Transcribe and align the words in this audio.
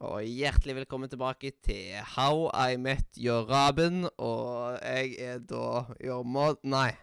Og 0.00 0.22
hjertelig 0.24 0.74
velkommen 0.78 1.10
tilbake 1.12 1.50
til 1.64 1.98
How 2.14 2.46
I 2.72 2.76
Met 2.80 3.04
Your 3.20 3.44
Raben. 3.50 4.06
Og 4.18 4.78
jeg 4.80 5.14
er 5.20 5.38
da 5.44 5.82
your 6.00 6.22
mod... 6.24 6.56
Nei, 6.64 6.94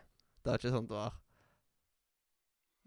det 0.41 0.53
er 0.55 0.57
ikke 0.61 0.71
sånn 0.73 0.88
det 0.89 0.97
var. 0.97 1.13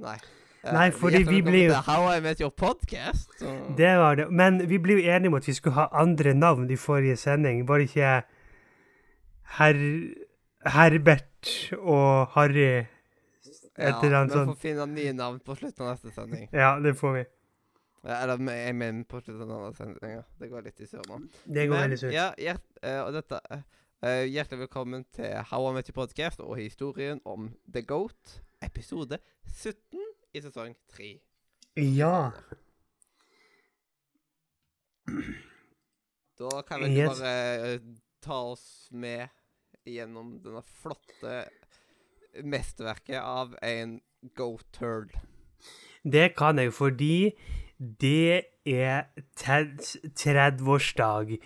Nei. 0.02 0.16
Eh, 0.64 0.72
Nei, 0.74 0.88
fordi 0.92 1.22
vi 1.28 1.38
blir 1.46 1.68
jo- 1.70 1.78
How 1.86 2.08
I 2.16 2.18
Met 2.24 2.42
Your 2.42 2.50
Podcast. 2.50 3.30
Så. 3.38 3.54
Det 3.78 3.92
var 4.02 4.18
det. 4.18 4.26
Men 4.34 4.58
vi 4.68 4.80
ble 4.82 4.98
jo 4.98 5.06
enige 5.14 5.30
om 5.30 5.38
at 5.38 5.46
vi 5.46 5.54
skulle 5.56 5.78
ha 5.78 5.86
andre 6.02 6.34
navn 6.34 6.66
i 6.74 6.76
forrige 6.80 7.16
sending. 7.20 7.62
Var 7.70 7.78
det 7.78 7.88
ikke 7.92 8.12
Herr 9.60 9.80
Herbert 10.74 11.54
og 11.78 12.34
Harry 12.34 12.66
et 12.82 12.86
Ja, 13.78 13.94
eller 14.02 14.18
annet 14.24 14.34
vi 14.34 14.38
får 14.42 14.46
sånt? 14.50 14.60
finne 14.60 14.86
nye 14.90 15.12
navn 15.16 15.38
på 15.40 15.54
slutten 15.56 15.86
av 15.86 15.94
neste 15.94 16.10
sending. 16.18 16.48
Ja, 16.52 16.74
det 16.82 16.96
får 16.98 17.14
vi. 17.20 17.22
Eller 18.04 18.40
jeg 18.56 18.74
mener 18.80 19.04
på 19.04 19.20
slutten 19.20 19.50
av 19.52 19.74
sendinga. 19.76 20.22
Det 20.40 20.48
går 20.48 20.64
litt 20.64 20.80
i 20.80 20.86
surr 20.88 21.04
nå. 21.10 21.18
Det 21.44 21.66
går 21.68 21.82
veldig 21.82 21.98
sunt. 22.00 22.14
Ja, 22.14 22.30
hjert, 22.40 22.64
eh, 22.82 23.00
og 23.04 23.12
dette 23.18 23.40
uh, 23.52 24.22
Hjertelig 24.24 24.62
velkommen 24.62 25.04
til 25.12 25.34
How 25.50 25.66
I 25.68 25.74
Met 25.76 25.90
You 25.90 25.96
Podcast 25.98 26.40
og 26.40 26.56
historien 26.56 27.20
om 27.28 27.50
The 27.68 27.82
Goat, 27.84 28.38
episode 28.64 29.18
17 29.44 30.00
i 30.32 30.40
sesong 30.46 30.72
3. 30.94 31.10
Ja. 31.98 32.30
Da 36.40 36.62
kan 36.64 36.80
vi 36.86 36.94
Yes. 36.96 37.18
bare 37.20 37.78
ta 38.24 38.40
oss 38.54 38.88
med 38.92 39.28
gjennom 39.84 40.38
denne 40.40 40.62
flotte 40.64 41.42
mesterverket 42.44 43.20
av 43.20 43.56
en 43.62 43.98
goat 44.36 44.64
turd. 44.72 45.12
Det 46.04 46.30
kan 46.38 46.56
jeg, 46.58 46.72
fordi 46.72 47.34
det 47.80 48.42
er 48.66 49.08
Teds 49.36 49.96
30-årsdag. 50.20 51.38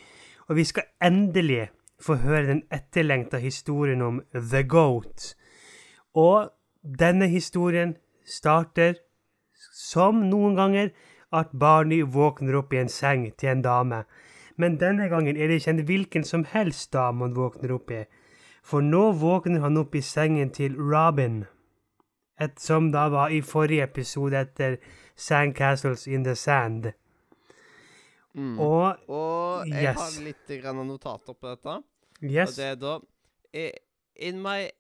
Og 0.49 0.57
vi 0.57 0.65
skal 0.65 0.83
endelig 1.03 1.69
få 2.03 2.19
høre 2.21 2.47
den 2.47 2.63
etterlengta 2.75 3.39
historien 3.39 4.03
om 4.03 4.21
The 4.35 4.65
Goat. 4.69 5.35
Og 6.15 6.51
denne 6.83 7.29
historien 7.29 7.97
starter, 8.27 8.99
som 9.73 10.27
noen 10.29 10.59
ganger, 10.59 10.91
at 11.33 11.55
Barney 11.59 12.03
våkner 12.03 12.59
opp 12.59 12.75
i 12.75 12.83
en 12.83 12.91
seng 12.91 13.31
til 13.39 13.55
en 13.55 13.63
dame. 13.63 14.05
Men 14.57 14.77
denne 14.79 15.09
gangen 15.11 15.37
er 15.37 15.49
det 15.49 15.63
ikke 15.63 15.71
en 15.71 15.87
hvilken 15.87 16.25
som 16.25 16.45
helst 16.51 16.93
dame 16.93 17.25
han 17.25 17.35
våkner 17.37 17.75
opp 17.75 17.91
i. 17.91 18.05
For 18.65 18.83
nå 18.83 19.11
våkner 19.19 19.65
han 19.65 19.79
opp 19.81 19.95
i 19.95 20.03
sengen 20.03 20.51
til 20.55 20.77
Robin 20.79 21.45
et 22.41 22.61
som 22.61 22.91
da 22.93 23.09
var 23.09 23.29
i 23.29 23.41
forrige 23.43 23.85
episode 23.85 24.39
etter 24.41 24.77
Sandcastles 25.17 26.07
in 26.07 26.25
the 26.25 26.35
Sand. 26.35 26.93
Mm. 28.35 28.59
Og 28.59 28.97
Og 29.09 29.69
jeg 29.69 29.95
yes. 29.95 29.97
har 29.97 30.23
litt 30.25 30.63
grann 30.63 30.87
notater 30.87 31.33
på 31.33 31.55
dette. 31.55 31.77
Og 32.23 32.57
det 32.57 32.65
er 32.65 32.75
da 32.75 32.99
in 34.17 34.41
my, 34.41 34.71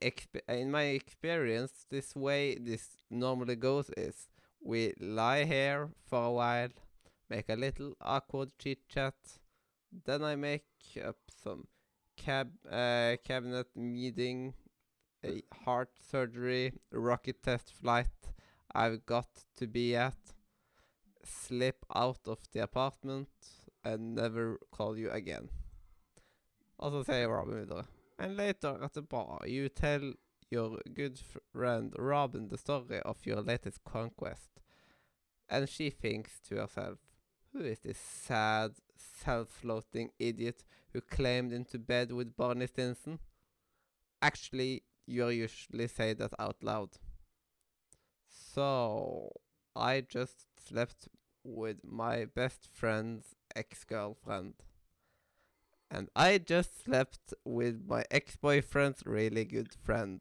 in 0.48 0.70
my 0.70 0.84
experience, 0.84 1.86
this 1.90 2.14
way 2.16 2.56
this 2.58 2.96
normally 3.10 3.56
goes 3.56 3.90
is 3.96 4.28
we 4.62 4.92
lie 4.98 5.44
here 5.44 5.90
for 6.06 6.24
a 6.24 6.32
while, 6.32 6.70
make 7.28 7.48
a 7.48 7.56
little 7.56 7.94
awkward 8.00 8.50
chit 8.58 8.78
chat, 8.88 9.14
then 10.04 10.22
I 10.22 10.36
make 10.36 10.64
up 11.04 11.16
some 11.42 11.66
cab 12.16 12.50
uh, 12.70 13.16
cabinet 13.24 13.66
meeting, 13.76 14.54
heart 15.64 15.90
surgery, 16.10 16.72
rocket 16.92 17.42
test 17.42 17.72
flight 17.72 18.06
I've 18.74 19.06
got 19.06 19.28
to 19.56 19.66
be 19.66 19.94
at, 19.94 20.18
slip 21.24 21.86
out 21.94 22.20
of 22.26 22.38
the 22.52 22.60
apartment, 22.60 23.28
and 23.84 24.14
never 24.16 24.58
call 24.72 24.98
you 24.98 25.10
again. 25.10 25.48
Og 26.78 26.90
så 26.90 27.02
sier 27.04 27.28
Robin 27.28 27.54
videre. 27.54 27.84
And 28.18 28.36
later 28.36 28.82
at 28.82 28.94
the 28.94 29.02
bar, 29.02 29.46
you 29.46 29.68
tell 29.68 30.14
your 30.50 30.80
good 30.94 31.18
friend 31.52 31.92
Robin 31.98 32.48
the 32.48 32.58
story 32.58 33.00
of 33.04 33.24
your 33.26 33.42
latest 33.42 33.84
conquest. 33.84 34.50
And 35.48 35.68
she 35.68 35.90
thinks 35.90 36.40
to 36.48 36.56
herself, 36.56 36.98
who 37.52 37.60
is 37.60 37.78
this 37.80 37.98
sad, 37.98 38.72
self-floating 38.96 40.10
idiot 40.18 40.64
who 40.92 41.00
climbed 41.00 41.52
into 41.52 41.78
bed 41.78 42.10
with 42.10 42.36
Barney 42.36 42.66
Stinson? 42.66 43.20
Actually, 44.20 44.82
you 45.06 45.28
usually 45.28 45.88
say 45.88 46.14
that 46.14 46.32
out 46.38 46.62
loud. 46.62 46.90
So, 48.28 49.32
I 49.76 50.00
just 50.00 50.46
slept 50.68 51.08
with 51.44 51.78
my 51.84 52.24
best 52.24 52.68
friend's 52.72 53.34
ex-girlfriend. 53.54 54.54
And 55.90 56.08
I 56.16 56.38
just 56.38 56.84
slept 56.84 57.34
with 57.44 57.82
my 57.86 58.04
ex-boyfriend's 58.10 59.06
really 59.06 59.44
good 59.44 59.74
friend. 59.74 60.20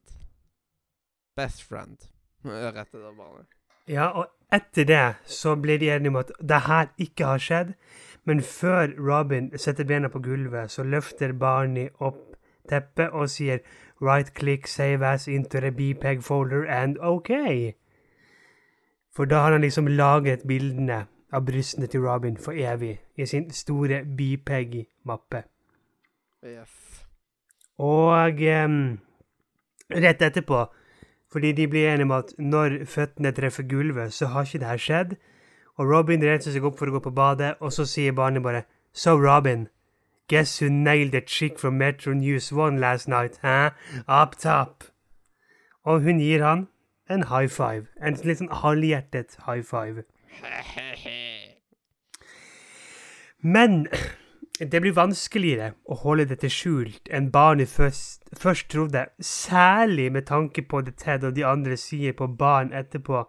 Best 1.36 1.64
friend. 1.64 1.98
Rett 2.44 2.92
det 2.92 3.18
barnet. 3.18 3.48
ja, 3.86 4.08
og 4.16 4.28
etter 4.54 4.86
det 4.88 5.16
så 5.26 5.56
blir 5.56 5.80
de 5.80 5.90
enige 5.92 6.10
om 6.10 6.16
at 6.16 6.32
det 6.40 6.62
her 6.68 6.88
ikke 6.98 7.26
har 7.26 7.38
skjedd. 7.38 7.74
Men 8.24 8.42
før 8.42 8.94
Robin 8.98 9.52
setter 9.58 9.84
bena 9.84 10.08
på 10.08 10.20
gulvet, 10.24 10.72
så 10.72 10.84
løfter 10.84 11.34
Barney 11.34 11.90
opp 12.00 12.33
teppet 12.70 13.12
og 13.12 13.30
sier 13.30 13.64
right 14.02 14.34
click 14.34 14.68
save 14.68 15.06
as 15.06 15.28
into 15.28 15.60
the 15.60 15.72
BPEG 15.72 16.24
folder 16.24 16.66
and 16.66 16.98
OK. 17.02 17.32
For 19.16 19.26
da 19.26 19.44
har 19.46 19.52
han 19.52 19.62
liksom 19.62 19.88
laget 19.88 20.48
bildene 20.48 21.06
av 21.34 21.46
brystene 21.46 21.88
til 21.88 22.02
Robin 22.06 22.38
for 22.38 22.54
evig 22.54 23.00
i 23.18 23.26
sin 23.26 23.50
store 23.54 24.04
BPEG-mappe. 24.06 25.44
Yes. 26.46 27.06
Og 27.78 28.42
um, 28.66 29.00
rett 29.90 30.22
etterpå, 30.22 30.66
fordi 31.32 31.52
de 31.52 31.68
blir 31.68 31.90
enige 31.90 32.10
om 32.10 32.12
at 32.12 32.34
når 32.38 32.84
føttene 32.86 33.32
treffer 33.32 33.64
gulvet, 33.70 34.14
så 34.14 34.26
har 34.26 34.46
ikke 34.46 34.60
det 34.60 34.68
her 34.68 34.78
skjedd. 34.78 35.16
Og 35.78 35.90
Robin 35.90 36.22
reiser 36.22 36.54
seg 36.54 36.66
opp 36.66 36.78
for 36.78 36.90
å 36.90 36.98
gå 36.98 37.02
på 37.08 37.16
badet, 37.16 37.56
og 37.60 37.74
så 37.74 37.86
sier 37.90 38.14
barnet 38.14 38.44
bare 38.46 38.66
So, 38.94 39.16
Robin, 39.18 39.68
guess 40.34 40.58
who 40.60 40.70
nailed 40.70 41.14
a 41.14 41.22
chick 41.22 41.60
from 41.60 41.78
Metro 41.78 42.14
News 42.14 42.52
One 42.52 42.80
last 42.80 43.08
night, 43.08 43.40
huh? 43.42 43.70
Up 44.08 44.36
top. 44.36 44.84
Og 45.86 46.02
hun 46.02 46.20
gir 46.20 46.44
han 46.44 46.68
en 47.10 47.24
high 47.30 47.48
five. 47.48 47.86
En 48.02 48.18
litt 48.26 48.42
sånn 48.42 48.52
halvhjertet 48.64 49.38
high 49.46 49.62
five. 49.62 50.06
Men 53.44 53.86
det 54.60 54.82
blir 54.82 54.96
vanskeligere 54.96 55.74
å 55.86 56.00
holde 56.02 56.30
dette 56.32 56.50
skjult 56.50 57.10
enn 57.12 57.30
barnet 57.34 57.70
først, 57.70 58.24
først 58.40 58.70
trodde, 58.72 59.06
særlig 59.20 60.10
med 60.16 60.30
tanke 60.30 60.64
på 60.66 60.82
det 60.88 60.96
Ted 61.04 61.26
og 61.28 61.36
de 61.38 61.46
andre 61.46 61.78
sier 61.78 62.16
på 62.18 62.30
baren 62.40 62.74
etterpå. 62.74 63.26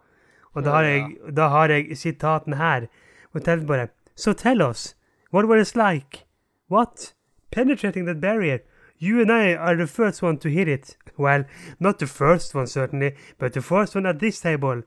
Og 0.54 0.64
da 0.64 0.78
har 0.78 0.86
jeg, 0.86 1.08
da 1.36 1.50
har 1.50 1.74
jeg 1.74 1.98
sitaten 1.98 2.56
her. 2.60 2.86
Og 3.34 3.42
Ted 3.44 3.66
bare 3.66 3.90
So 4.16 4.32
tell 4.32 4.62
us, 4.62 4.94
what 5.32 5.48
was 5.48 5.72
it 5.72 5.76
like? 5.76 6.24
What? 6.68 7.12
Penetrating 7.50 8.04
that 8.06 8.20
barrier? 8.20 8.62
You 8.98 9.20
and 9.20 9.30
I 9.30 9.54
are 9.54 9.76
the 9.76 9.86
first 9.86 10.22
one 10.22 10.38
to 10.38 10.48
hit 10.48 10.68
it. 10.68 10.96
Well, 11.16 11.44
not 11.78 11.98
the 11.98 12.06
first 12.06 12.54
one 12.54 12.66
certainly, 12.66 13.14
but 13.38 13.52
the 13.52 13.62
first 13.62 13.94
one 13.94 14.06
at 14.06 14.18
this 14.18 14.40
table. 14.40 14.82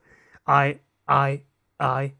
I, 0.46 0.80
I, 1.06 1.42
I, 1.78 2.14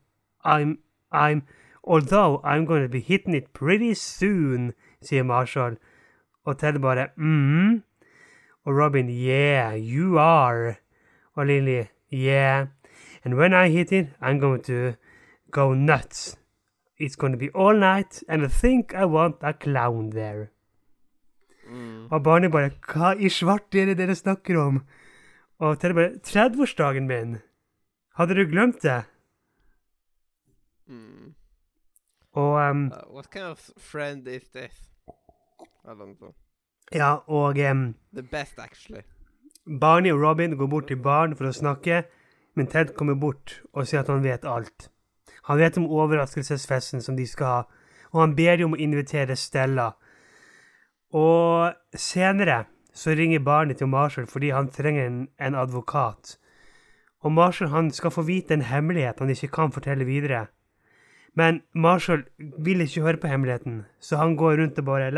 I'm, 0.44 0.78
I'm, 1.10 1.42
although 1.84 2.40
I'm 2.44 2.64
going 2.66 2.82
to 2.82 2.88
be 2.88 3.00
hitting 3.00 3.34
it 3.34 3.52
pretty 3.52 3.94
soon, 3.94 4.74
sier 5.02 5.24
Marshall. 5.24 5.76
Og 6.46 6.58
Ted 6.58 6.80
bare 6.80 7.10
mm. 7.18 7.82
Og 8.64 8.76
Robin, 8.76 9.08
yeah, 9.08 9.74
you 9.74 10.18
are. 10.18 10.78
Og 11.36 11.46
Lily, 11.46 11.88
yeah. 12.10 12.66
And 13.24 13.36
when 13.36 13.52
I 13.52 13.68
hit 13.68 13.92
it, 13.92 14.08
I'm 14.20 14.38
going 14.38 14.62
to 14.62 14.94
go 15.50 15.74
nuts. 15.74 16.36
It's 16.98 17.16
going 17.16 17.32
to 17.32 17.38
be 17.38 17.50
all 17.50 17.74
night, 17.74 18.22
and 18.28 18.44
I 18.44 18.48
think 18.48 18.94
I 18.94 19.04
want 19.04 19.36
a 19.42 19.52
clown 19.52 20.10
there. 20.10 20.50
Mm. 21.70 22.08
Og 22.10 22.24
Barney 22.24 22.48
bare 22.50 22.70
Hva 22.88 23.12
i 23.14 23.28
svart 23.28 23.74
er 23.74 23.90
det 23.90 23.98
dere 23.98 24.16
snakker 24.16 24.56
om? 24.58 24.80
Og 25.58 25.78
Ted 25.80 25.94
bare 25.94 26.18
30-årsdagen 26.26 27.06
min. 27.06 27.38
Hadde 28.16 28.34
du 28.34 28.44
glemt 28.50 28.82
det? 28.82 29.02
Mm. 30.88 31.34
Og 32.32 32.70
um, 32.70 32.86
Uh, 32.86 33.14
what 33.14 33.30
kind 33.30 33.44
of 33.44 33.70
friend 33.76 34.26
is 34.28 34.48
this? 34.54 34.82
Sånt. 35.84 36.34
Ja, 36.94 37.14
og 37.26 37.58
um, 37.70 37.94
The 38.12 38.22
best, 38.22 38.58
actually. 38.58 39.02
Barney 39.80 40.12
og 40.12 40.20
Robin 40.20 40.56
går 40.56 40.66
bort 40.66 40.86
til 40.88 40.96
baren 40.96 41.36
for 41.36 41.48
å 41.48 41.52
snakke, 41.52 42.02
men 42.56 42.66
Ted 42.66 42.94
kommer 42.96 43.14
bort 43.14 43.60
og 43.72 43.86
sier 43.86 44.00
at 44.00 44.08
han 44.08 44.24
vet 44.24 44.44
alt. 44.48 44.88
Han 45.48 45.58
vet 45.58 45.78
om 45.80 45.86
overraskelsesfesten 45.88 47.02
som 47.02 47.16
de 47.16 47.26
skal 47.26 47.46
ha, 47.46 47.62
og 48.12 48.20
han 48.20 48.34
ber 48.36 48.58
dem 48.60 48.70
om 48.70 48.76
å 48.76 48.82
invitere 48.84 49.36
Stella. 49.36 49.92
Og 51.16 51.72
senere 51.96 52.66
så 52.92 53.14
ringer 53.16 53.44
barnet 53.44 53.80
til 53.80 53.88
Marshall 53.88 54.28
fordi 54.28 54.50
han 54.52 54.68
trenger 54.68 55.06
en, 55.06 55.18
en 55.40 55.56
advokat. 55.56 56.36
Og 57.24 57.32
Marshall 57.32 57.72
han 57.72 57.90
skal 57.90 58.12
få 58.12 58.22
vite 58.28 58.54
en 58.54 58.66
hemmelighet 58.68 59.20
han 59.20 59.32
ikke 59.32 59.52
kan 59.56 59.72
fortelle 59.72 60.04
videre. 60.04 60.46
Men 61.38 61.62
Marshall 61.74 62.24
vil 62.58 62.80
ikke 62.82 63.02
høre 63.04 63.20
på 63.22 63.30
hemmeligheten, 63.30 63.84
så 64.00 64.16
han 64.16 64.36
går 64.36 64.56
rundt 64.58 64.78
og 64.78 64.84
bare. 64.84 65.10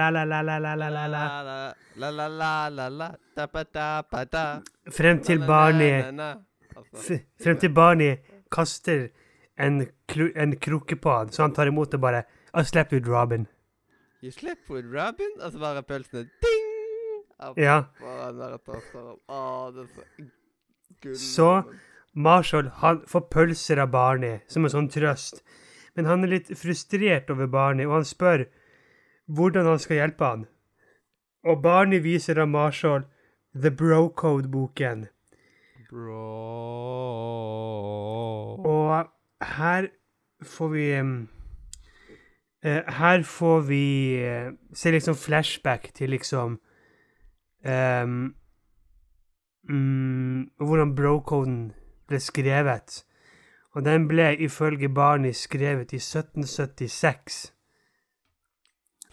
Frem 4.96 5.22
til 5.22 5.38
Barney 5.46 6.02
Frem 7.44 7.56
til 7.58 7.72
Barney 7.74 8.16
kaster 8.52 9.08
en, 9.60 9.80
kru, 10.08 10.30
en 10.36 10.56
krukke 10.56 10.96
på 10.96 11.12
han, 11.18 11.30
så 11.32 11.44
han 11.44 11.54
tar 11.56 11.70
imot 11.70 11.94
og 11.94 12.00
bare 12.02 12.24
I 12.54 12.64
slept 12.66 12.92
with 12.96 13.08
Robin. 13.08 13.46
You 14.22 14.30
slept 14.34 14.68
with 14.70 14.88
Robin? 14.92 15.30
Og 15.40 15.52
så 15.52 15.58
bare 15.62 15.82
pølsene 15.86 16.24
ding! 16.44 16.66
Opp 17.40 17.58
Ja. 17.58 17.76
Å, 18.04 18.32
det 18.36 18.48
er 18.48 18.58
så 19.86 20.08
gull. 21.00 21.16
Så- 21.16 21.62
Marshall 22.12 22.68
han 22.82 23.04
får 23.06 23.20
pølser 23.30 23.78
av 23.78 23.92
Barney 23.92 24.40
som 24.50 24.64
en 24.66 24.70
sånn 24.72 24.88
trøst. 24.90 25.44
Men 25.94 26.08
han 26.10 26.24
er 26.24 26.32
litt 26.34 26.48
frustrert 26.58 27.30
over 27.30 27.46
Barney, 27.46 27.86
og 27.86 27.92
han 28.00 28.04
spør 28.08 28.46
hvordan 29.30 29.66
han 29.70 29.78
skal 29.78 29.96
hjelpe 30.00 30.26
han. 30.26 30.42
Og 31.46 31.62
Barney 31.62 32.00
viser 32.02 32.38
av 32.42 32.48
Marshall 32.50 33.06
The 33.54 33.70
Bro 33.70 34.10
Code-boken. 34.18 35.06
Bro 35.90 36.79
her 39.40 39.88
får 40.42 40.68
vi 40.68 40.86
eh, 42.62 42.82
Her 42.86 43.22
får 43.22 43.60
vi 43.60 44.14
eh, 44.24 44.52
se 44.74 44.90
liksom 44.90 45.14
flashback 45.14 45.92
til 45.94 46.10
liksom 46.10 46.58
um, 47.66 48.34
um, 49.70 50.50
Hvordan 50.58 50.94
bro-koden 50.96 51.72
ble 52.08 52.20
skrevet. 52.20 53.04
Og 53.74 53.84
den 53.84 54.08
ble 54.08 54.34
ifølge 54.42 54.88
Barney 54.88 55.32
skrevet 55.32 55.92
i 55.92 55.96
1776. 55.96 57.52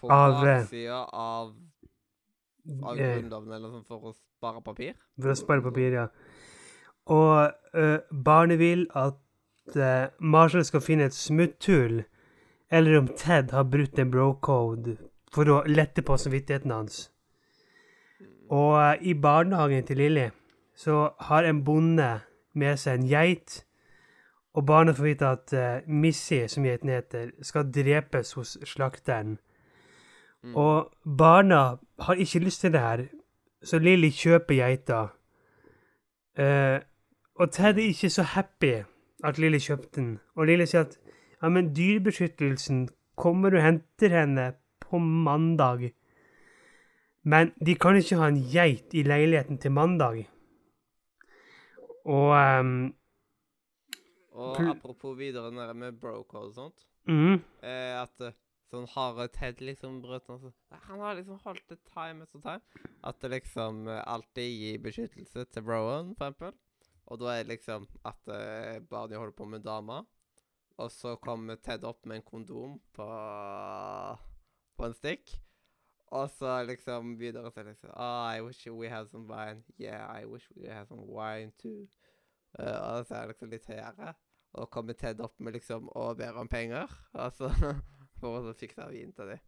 På 0.00 0.10
av, 0.10 0.32
eh, 0.46 0.58
baksida 0.62 1.04
av, 1.12 1.54
av 2.82 2.98
eh, 2.98 3.14
Grunnloven 3.18 3.52
eller 3.52 3.70
sånn 3.70 3.86
for 3.86 4.10
å 4.10 4.12
spare 4.14 4.62
papir? 4.62 4.98
For 5.18 5.30
å 5.30 5.38
spare 5.38 5.62
papir, 5.62 5.94
ja. 5.94 6.08
Og 7.08 7.54
uh, 7.78 7.98
Barney 8.10 8.58
vil 8.60 8.84
at 8.98 9.16
eh, 9.76 10.08
Marshall 10.18 10.64
skal 10.64 10.80
finne 10.80 11.08
et 11.08 11.14
smutthull, 11.14 12.02
eller 12.70 12.98
om 12.98 13.08
Ted 13.16 13.52
har 13.52 13.68
brutt 13.68 13.98
en 13.98 14.10
bro-code 14.10 14.96
for 15.32 15.50
å 15.50 15.62
lette 15.68 16.02
på 16.02 16.16
samvittigheten 16.16 16.72
hans. 16.72 17.08
Og 18.48 18.76
eh, 18.80 19.10
i 19.10 19.14
barnehagen 19.14 19.86
til 19.86 20.00
Lilly 20.02 20.28
så 20.78 21.10
har 21.28 21.44
en 21.44 21.64
bonde 21.64 22.20
med 22.54 22.78
seg 22.78 23.00
en 23.00 23.08
geit, 23.08 23.64
og 24.54 24.66
barna 24.66 24.94
får 24.94 25.04
vite 25.04 25.26
at 25.28 25.52
uh, 25.54 25.90
Missy, 25.90 26.40
som 26.50 26.64
geiten 26.66 26.90
heter, 26.90 27.30
skal 27.42 27.68
drepes 27.70 28.32
hos 28.34 28.56
slakteren. 28.66 29.36
Mm. 30.42 30.54
Og 30.56 30.90
barna 31.18 31.78
har 32.06 32.18
ikke 32.18 32.42
lyst 32.42 32.64
til 32.64 32.72
det 32.74 32.80
her, 32.80 33.04
så 33.62 33.78
Lilly 33.78 34.10
kjøper 34.10 34.58
geita. 34.58 35.00
Uh, 36.38 36.78
og 37.38 37.52
Ted 37.54 37.78
er 37.78 37.90
ikke 37.92 38.10
så 38.10 38.22
happy 38.22 38.72
at 39.24 39.38
Lilly 39.38 39.58
kjøpte 39.62 40.00
den. 40.00 40.10
Og 40.36 40.46
Lilly 40.46 40.66
sier 40.68 40.86
at 40.86 40.98
ja, 41.42 41.48
men 41.48 41.72
dyrebeskyttelsen 41.76 42.88
kommer 43.18 43.54
og 43.54 43.62
henter 43.62 44.14
henne 44.14 44.52
på 44.82 44.98
mandag. 44.98 45.90
Men 47.22 47.52
de 47.66 47.74
kan 47.74 47.98
ikke 47.98 48.18
ha 48.20 48.28
en 48.30 48.42
geit 48.52 48.94
i 48.94 49.04
leiligheten 49.06 49.58
til 49.58 49.74
mandag. 49.74 50.26
Og 52.08 52.30
um, 52.32 52.94
Og 54.32 54.60
apropos 54.70 55.18
videre 55.18 55.74
med 55.74 55.98
broker 56.00 56.38
og 56.38 56.52
sånt, 56.54 56.86
mm, 57.04 57.34
eh, 57.62 57.94
at 57.98 58.22
eh, 58.22 58.36
sånn 58.70 58.86
harde 58.92 59.26
Ted 59.34 59.60
liksom 59.64 59.98
brøt 60.04 60.28
noe 60.30 60.38
sånt 60.38 60.84
Han 60.86 61.00
har 61.02 61.16
liksom 61.18 61.40
holdt 61.42 61.64
det 61.72 61.80
time 61.90 62.22
etter 62.22 62.44
time. 62.44 62.86
At 63.02 63.18
det 63.20 63.32
liksom 63.34 63.88
eh, 63.88 64.02
alltid 64.06 64.48
gir 64.62 64.80
beskyttelse 64.84 65.44
til 65.52 65.66
broen, 65.66 66.14
for 66.14 66.30
eksempel. 66.30 66.54
Og 67.08 67.20
da 67.20 67.32
er 67.32 67.42
det 67.44 67.54
liksom 67.54 67.88
at 68.06 68.20
uh, 68.28 68.78
Barney 68.88 69.16
holder 69.16 69.36
på 69.36 69.48
med 69.48 69.64
dama, 69.64 70.02
og 70.78 70.90
så 70.92 71.16
kommer 71.16 71.56
Ted 71.56 71.84
opp 71.88 72.06
med 72.06 72.20
en 72.20 72.26
kondom 72.26 72.78
på 72.94 73.08
på 74.78 74.86
en 74.86 74.94
stikk. 74.94 75.32
Og 76.14 76.30
så 76.30 76.62
liksom 76.64 77.16
videre 77.20 77.50
så 77.52 77.60
er 77.60 77.72
liksom 77.72 77.90
oh, 77.90 78.28
I 78.36 78.40
wish 78.40 78.68
we 78.70 78.88
had 78.88 79.10
some 79.10 79.26
wine. 79.28 79.64
Yeah, 79.80 80.06
I 80.22 80.24
wish 80.24 80.48
we 80.56 80.68
had 80.68 80.86
some 80.88 81.04
wine 81.04 81.52
too. 81.58 81.88
Uh, 82.58 82.78
og 82.94 83.06
så 83.06 83.14
er 83.14 83.20
det 83.20 83.34
liksom 83.34 83.50
litt 83.50 83.66
høyere. 83.66 84.14
Og 84.52 84.70
kommer 84.70 84.96
Ted 84.96 85.20
opp 85.20 85.36
med 85.40 85.58
liksom 85.58 85.90
å 85.92 86.14
ber 86.16 86.38
om 86.40 86.48
penger. 86.48 86.88
Altså 87.12 87.50
for 88.20 88.38
å 88.38 88.46
så 88.46 88.54
fikse 88.56 88.88
vin 88.92 89.12
til 89.12 89.34
dem. 89.34 89.44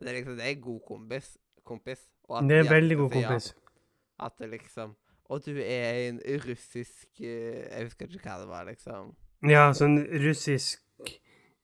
Det 0.00 0.08
er 0.08 0.16
liksom 0.20 0.38
Det 0.38 0.46
er 0.48 0.62
god 0.64 0.80
kompis. 0.86 1.36
kompis 1.64 2.06
og 2.28 2.38
at 2.38 2.48
det 2.48 2.56
er 2.56 2.62
de 2.62 2.70
veldig 2.70 2.96
god 2.96 3.10
kompis. 3.10 3.50
ja. 3.52 3.84
At 4.26 4.38
det 4.38 4.48
liksom 4.50 4.96
Og 5.30 5.38
du 5.46 5.54
er 5.62 6.08
en 6.08 6.18
russisk 6.42 7.20
eh, 7.22 7.70
Jeg 7.70 7.86
husker 7.86 8.10
ikke 8.10 8.26
hva 8.26 8.40
det 8.40 8.48
var, 8.50 8.64
liksom. 8.66 9.14
Ja, 9.46 9.68
sånn 9.76 10.00
russisk 10.24 10.82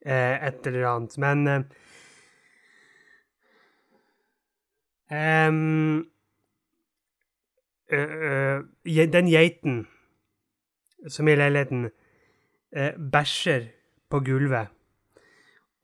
eh, 0.06 0.38
et 0.38 0.62
eller 0.70 0.86
annet. 0.92 1.18
Men 1.18 1.42
eh, 1.50 1.66
um, 5.50 6.06
eh, 7.90 8.62
eh, 8.86 9.10
Den 9.10 9.34
geiten 9.34 9.82
som 11.10 11.28
i 11.28 11.36
leiligheten, 11.36 11.90
eh, 12.72 12.94
bæsjer 12.98 13.68
på 14.10 14.20
gulvet. 14.26 14.72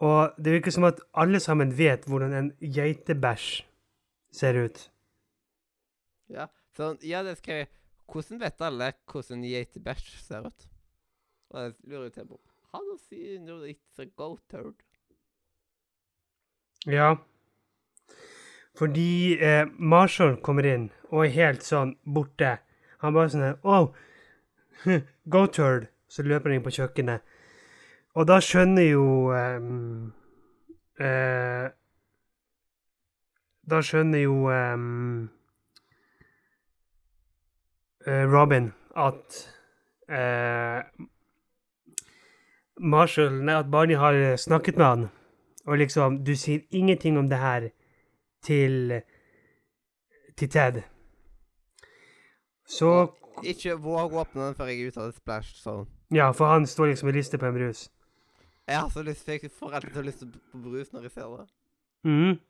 Og 0.02 0.35
det 0.38 0.56
virker 0.56 0.75
som 0.75 0.88
at 0.88 0.99
alle 1.14 1.40
sammen 1.40 1.76
vet 1.78 2.08
hvordan 2.11 2.32
en 2.35 2.50
geitebæsj 2.58 3.62
ser 4.35 4.58
ut. 4.64 4.88
Ja, 6.31 6.46
sånn, 6.76 7.00
ja, 7.06 7.22
det 7.26 7.36
skrev 7.40 7.64
jeg. 7.64 7.72
Hvordan 8.12 8.40
vet 8.42 8.64
alle 8.66 8.92
hvordan 9.08 9.44
geitebæsj 9.49 10.08
ser 10.20 10.49
ut? 10.49 10.66
Og 11.52 11.61
jeg 11.61 11.75
lurer 11.88 12.08
jo 12.08 12.14
til 12.16 12.26
på 12.28 12.40
Han 12.73 12.88
sier 13.04 13.38
know 13.38 13.64
it's 13.68 14.00
a 14.00 14.06
goat 14.16 14.40
turd? 14.49 14.80
Ja. 16.88 17.14
Fordi 18.78 19.38
eh, 19.38 19.66
Marshall 19.78 20.38
kommer 20.40 20.66
inn 20.66 20.88
og 21.11 21.26
er 21.26 21.35
helt 21.37 21.66
sånn 21.66 21.94
borte. 22.04 22.56
Han 23.04 23.14
bare 23.14 23.32
sånn 23.32 23.61
Oh, 23.62 23.92
go 25.35 25.47
turd. 25.47 25.90
Så 26.08 26.25
løper 26.25 26.50
han 26.50 26.58
inn 26.58 26.64
på 26.64 26.73
kjøkkenet. 26.76 27.23
Og 28.16 28.26
da 28.28 28.37
skjønner 28.44 28.85
jo 28.85 29.04
eh, 29.32 29.68
eh, 31.00 31.68
Da 33.73 33.78
skjønner 33.80 34.25
jo 34.25 34.35
ehm, 34.52 34.90
eh, 35.28 35.41
Robin 38.06 38.73
at 38.97 39.38
eh, 40.09 40.82
Marshall 42.80 43.32
Nei, 43.44 43.54
at 43.61 43.71
Barney 43.71 43.97
har 43.97 44.14
eh, 44.14 44.37
snakket 44.37 44.76
med 44.76 44.87
han. 44.87 45.09
Og 45.66 45.78
liksom, 45.78 46.25
du 46.25 46.35
sier 46.37 46.64
ingenting 46.71 47.18
om 47.18 47.28
det 47.30 47.38
her 47.38 47.68
til 48.42 49.02
til 50.37 50.49
Ted. 50.49 50.82
Så 52.66 53.12
Ikke 53.42 53.76
våg 53.80 54.12
å 54.12 54.23
åpne 54.23 54.49
den 54.49 54.54
før 54.56 54.68
jeg 54.71 54.80
er 54.80 54.92
ute 54.92 55.00
av 55.00 55.12
splash 55.16 55.56
zone. 55.62 55.87
Ja, 56.12 56.30
for 56.37 56.52
han 56.52 56.66
står 56.68 56.92
liksom 56.92 57.09
og 57.09 57.14
rister 57.16 57.40
på 57.40 57.49
en 57.49 57.54
brus. 57.56 57.87
Jeg 58.68 58.78
har 58.78 58.88
så 58.92 59.02
lyst, 59.02 59.28
jeg 59.28 59.50
får 59.50 59.75
alltid 59.78 59.94
så 59.94 60.02
lyst 60.02 60.25
på 60.52 60.59
brus 60.62 60.92
når 60.92 61.06
jeg 61.09 61.14
ser 61.14 61.37
det. 61.37 61.47
Mhm. 62.04 62.40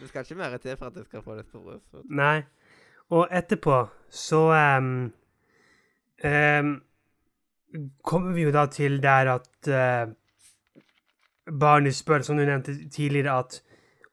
Det 0.00 0.08
skal 0.08 0.24
ikke 0.24 0.34
mer 0.34 0.56
til 0.56 0.76
for 0.76 0.86
at 0.86 0.96
jeg 0.96 1.04
skal 1.04 1.22
få 1.22 1.34
lyst 1.38 1.52
på 1.52 1.62
brus. 1.62 1.82
Nei. 2.04 2.42
Og 3.10 3.28
etterpå 3.30 3.86
så 4.10 4.40
um, 4.78 5.12
um, 6.24 6.82
kommer 8.02 8.32
vi 8.32 8.42
jo 8.42 8.52
da 8.54 8.66
til 8.66 9.02
der 9.02 9.34
at 9.34 9.68
uh, 9.68 10.12
barnet 11.60 11.94
spør, 11.94 12.22
som 12.22 12.36
du 12.36 12.44
nevnte 12.44 12.88
tidligere, 12.88 13.38
at 13.38 13.62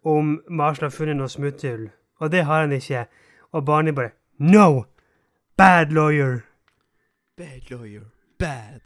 om 0.06 0.42
Marshall 0.50 0.90
har 0.90 0.96
funnet 0.96 1.18
noe 1.18 1.30
smutthull. 1.30 1.90
Og 2.20 2.32
det 2.32 2.46
har 2.46 2.62
han 2.62 2.72
ikke. 2.72 3.06
Og 3.52 3.66
barnet 3.66 3.96
bare 3.96 4.10
No! 4.38 4.84
Bad 5.58 5.86
lawyer! 5.86 6.40
Bad 7.38 7.70
lawyer. 7.70 8.04
Bad. 8.40 8.80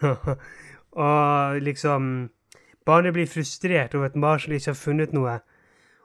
og 0.92 1.60
liksom 1.60 2.30
Barnet 2.86 3.12
blir 3.12 3.26
frustrert 3.26 3.94
over 3.94 4.04
at 4.04 4.16
Marshall 4.16 4.54
ikke 4.54 4.70
har 4.70 4.74
funnet 4.74 5.12
noe. 5.12 5.38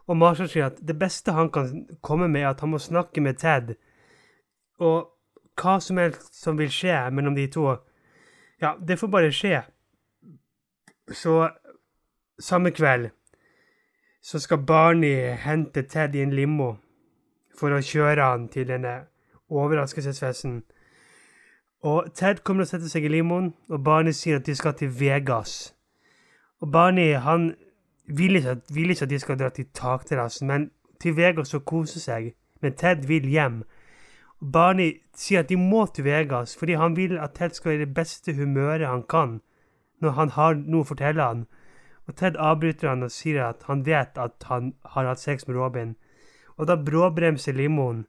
Og 0.07 0.17
Marshall 0.17 0.50
sier 0.51 0.67
at 0.67 0.81
det 0.83 0.98
beste 1.00 1.31
han 1.31 1.51
kan 1.51 1.86
komme 2.01 2.27
med, 2.27 2.41
er 2.41 2.50
at 2.50 2.60
han 2.60 2.74
må 2.74 2.79
snakke 2.81 3.22
med 3.22 3.39
Ted. 3.39 3.75
Og 4.83 5.10
hva 5.62 5.77
som 5.79 5.98
helst 6.01 6.36
som 6.41 6.57
vil 6.60 6.72
skje 6.72 6.98
mellom 7.12 7.36
de 7.36 7.48
to, 7.48 7.69
ja, 8.62 8.74
det 8.88 9.00
får 9.00 9.12
bare 9.12 9.31
skje. 9.31 9.62
Så 11.12 11.50
samme 12.39 12.72
kveld 12.72 13.10
så 14.24 14.39
skal 14.39 14.63
Barney 14.67 15.36
hente 15.39 15.83
Ted 15.83 16.15
i 16.15 16.24
en 16.24 16.36
limo 16.36 16.75
for 17.60 17.75
å 17.75 17.83
kjøre 17.83 18.24
han 18.24 18.48
til 18.51 18.67
denne 18.67 18.93
overraskelsesfesten. 19.51 20.62
Og 21.83 22.13
Ted 22.15 22.39
kommer 22.43 22.63
og 22.63 22.72
setter 22.72 22.88
seg 22.88 23.05
i 23.05 23.12
limoen, 23.12 23.51
og 23.67 23.83
Barney 23.83 24.15
sier 24.15 24.39
at 24.39 24.48
de 24.48 24.55
skal 24.55 24.75
til 24.79 24.93
Vegas. 25.00 25.74
Og 26.63 26.72
Barney 26.72 27.17
han 27.19 27.51
vil 28.07 28.36
ikke, 28.36 28.62
vil 28.74 28.89
ikke 28.89 29.03
at 29.07 29.10
de 29.10 29.19
skal 29.19 29.39
dra 29.39 29.50
til 29.50 29.65
takterrassen, 29.74 30.48
men 30.48 30.72
til 31.00 31.15
Vegas 31.17 31.53
og 31.53 31.65
kose 31.65 32.00
seg. 32.00 32.33
Men 32.62 32.75
Ted 32.79 33.07
vil 33.07 33.27
hjem. 33.27 33.63
Barney 34.39 35.01
sier 35.15 35.43
at 35.43 35.50
de 35.50 35.57
må 35.60 35.86
til 35.86 36.05
Vegas, 36.05 36.55
fordi 36.57 36.74
han 36.79 36.95
vil 36.95 37.17
at 37.17 37.36
Ted 37.36 37.55
skal 37.55 37.72
være 37.72 37.81
i 37.81 37.86
det 37.86 37.93
beste 37.95 38.33
humøret 38.36 38.88
han 38.88 39.03
kan 39.03 39.41
når 40.03 40.15
han 40.17 40.31
har 40.36 40.57
noe 40.60 40.83
å 40.83 40.88
fortelle 40.88 41.24
han. 41.24 41.43
Og 42.07 42.17
Ted 42.19 42.36
avbryter 42.36 42.89
han 42.91 43.05
og 43.05 43.12
sier 43.15 43.45
at 43.45 43.63
han 43.69 43.86
vet 43.88 44.17
at 44.19 44.48
han 44.50 44.74
har 44.95 45.07
hatt 45.07 45.22
sex 45.22 45.48
med 45.48 45.55
Robin. 45.55 45.93
Og 46.60 46.67
da 46.67 46.75
bråbremser 46.75 47.55
limoen, 47.55 48.03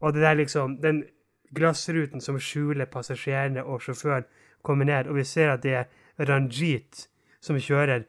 og 0.00 0.14
det 0.14 0.24
der 0.26 0.34
liksom, 0.34 0.80
den 0.82 1.04
glassruten 1.54 2.20
som 2.20 2.40
skjuler 2.42 2.90
passasjerene 2.90 3.64
og 3.64 3.84
sjåføren, 3.84 4.26
kommer 4.66 4.84
ned, 4.84 5.06
og 5.06 5.20
vi 5.20 5.24
ser 5.24 5.52
at 5.52 5.62
det 5.62 5.74
er 5.78 5.86
Ranjit 6.18 7.06
som 7.40 7.58
kjører. 7.62 8.02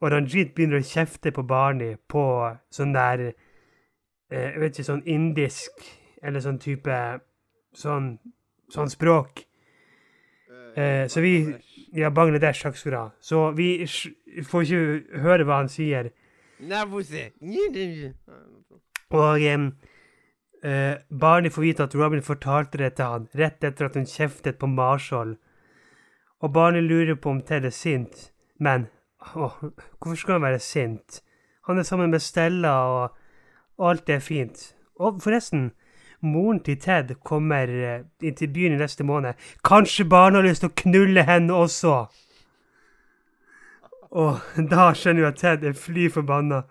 Og 0.00 0.12
Ranjit 0.12 0.54
begynner 0.56 0.80
å 0.80 0.86
kjefte 0.86 1.32
på 1.34 1.44
Barney 1.44 1.96
på 2.08 2.24
sånn 2.72 2.94
der 2.96 3.26
eh, 3.28 3.34
Jeg 4.30 4.60
vet 4.62 4.78
ikke, 4.78 4.88
sånn 4.88 5.04
indisk, 5.04 5.84
eller 6.22 6.44
sånn 6.44 6.60
type 6.62 6.96
Sånn, 7.70 8.16
sånn 8.72 8.88
språk. 8.90 9.44
Eh, 10.74 11.06
så 11.06 11.20
vi 11.22 11.34
Ja, 11.92 12.10
Bangladesh, 12.10 12.62
takk 12.62 12.76
skal 12.78 12.92
du 12.92 12.96
ha. 12.96 13.06
Så 13.20 13.38
vi 13.58 13.68
får 14.46 14.62
ikke 14.62 15.20
høre 15.22 15.46
hva 15.46 15.60
han 15.60 15.70
sier. 15.70 16.12
Og 19.10 19.42
eh, 19.42 20.94
Barney 21.10 21.50
får 21.50 21.62
vite 21.62 21.86
at 21.88 21.94
Robin 21.98 22.22
fortalte 22.22 22.78
det 22.78 22.92
til 22.96 23.10
han 23.10 23.26
rett 23.34 23.64
etter 23.66 23.88
at 23.88 23.98
hun 23.98 24.06
kjeftet 24.06 24.60
på 24.60 24.70
Marshall. 24.70 25.34
Og 26.40 26.52
Barney 26.54 26.84
lurer 26.84 27.18
på 27.18 27.34
om 27.34 27.42
Ted 27.42 27.66
er 27.66 27.74
sint, 27.74 28.30
men 28.58 28.86
åh, 29.36 29.56
hvorfor 29.98 30.16
skal 30.16 30.32
han 30.32 30.42
være 30.42 30.58
sint? 30.58 31.22
Han 31.66 31.78
er 31.78 31.82
sammen 31.82 32.10
med 32.10 32.18
Stella, 32.18 32.70
og, 32.70 33.10
og 33.78 33.90
alt 33.90 34.08
er 34.08 34.18
fint. 34.18 34.74
Og 34.96 35.22
forresten, 35.22 35.70
moren 36.20 36.60
til 36.60 36.80
Ted 36.80 37.14
kommer 37.24 37.68
eh, 37.68 38.02
inn 38.22 38.36
til 38.36 38.52
byen 38.52 38.72
i 38.72 38.80
neste 38.80 39.04
måned. 39.04 39.34
Kanskje 39.64 40.08
barna 40.08 40.40
har 40.40 40.48
lyst 40.48 40.64
til 40.64 40.72
å 40.72 40.78
knulle 40.82 41.24
henne 41.28 41.54
også? 41.54 41.94
Og 44.10 44.40
da 44.72 44.90
skjønner 44.96 45.22
jo 45.24 45.28
at 45.30 45.40
Ted 45.40 45.64
er 45.64 45.76
fly 45.76 46.08
forbanna. 46.10 46.62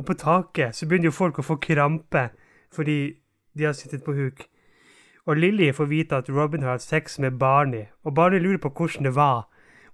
Og 0.00 0.06
på 0.06 0.16
taket 0.16 0.76
så 0.76 0.88
begynner 0.88 1.10
jo 1.10 1.18
folk 1.18 1.38
å 1.38 1.44
få 1.44 1.58
krampe 1.60 2.30
fordi 2.70 3.16
de 3.58 3.66
har 3.66 3.74
sittet 3.74 4.04
på 4.06 4.14
huk. 4.14 4.46
Og 5.26 5.36
Lilly 5.36 5.72
får 5.74 5.90
vite 5.90 6.16
at 6.16 6.30
Robin 6.30 6.62
har 6.62 6.78
hatt 6.78 6.86
sex 6.86 7.18
med 7.18 7.38
Barney, 7.38 7.84
og 8.04 8.14
Barney 8.14 8.38
lurer 8.38 8.58
på 8.62 8.70
hvordan 8.70 9.04
det 9.04 9.14
var. 9.14 9.49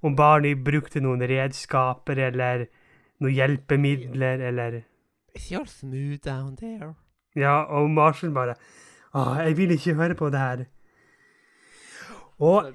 Om 0.06 0.14
barnet 0.16 0.62
brukte 0.64 1.02
noen 1.02 1.24
redskaper 1.26 2.20
eller 2.28 2.68
noen 3.18 3.34
hjelpemidler 3.34 4.44
eller 4.50 4.82
It's 5.36 5.50
your 5.52 5.66
smooth 5.66 6.22
down 6.24 6.56
there? 6.56 6.94
Ja, 7.36 7.64
og 7.64 7.90
Marshall 7.90 8.32
bare 8.32 8.54
Å, 9.16 9.34
jeg 9.42 9.56
vil 9.56 9.74
ikke 9.74 9.96
høre 9.98 10.14
på 10.14 10.30
det 10.30 10.40
her. 10.40 10.64
Og 12.38 12.72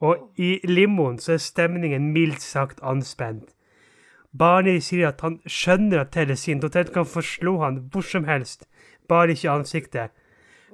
Og 0.00 0.28
i 0.38 0.60
limoen 0.68 1.18
så 1.18 1.32
er 1.34 1.42
stemningen 1.42 2.12
mildt 2.12 2.42
sagt 2.44 2.82
anspent. 2.82 3.54
Barney 4.38 4.78
sier 4.84 5.08
at 5.08 5.24
han 5.24 5.40
skjønner 5.48 6.04
at 6.04 6.12
Ted 6.14 6.30
er 6.30 6.38
sint, 6.38 6.64
og 6.64 6.72
Ted 6.72 6.92
kan 6.94 7.08
forslå 7.08 7.56
han 7.64 7.80
hvor 7.90 8.06
som 8.06 8.28
helst, 8.28 8.68
bare 9.08 9.34
ikke 9.34 9.48
i 9.48 9.50
ansiktet. 9.56 10.12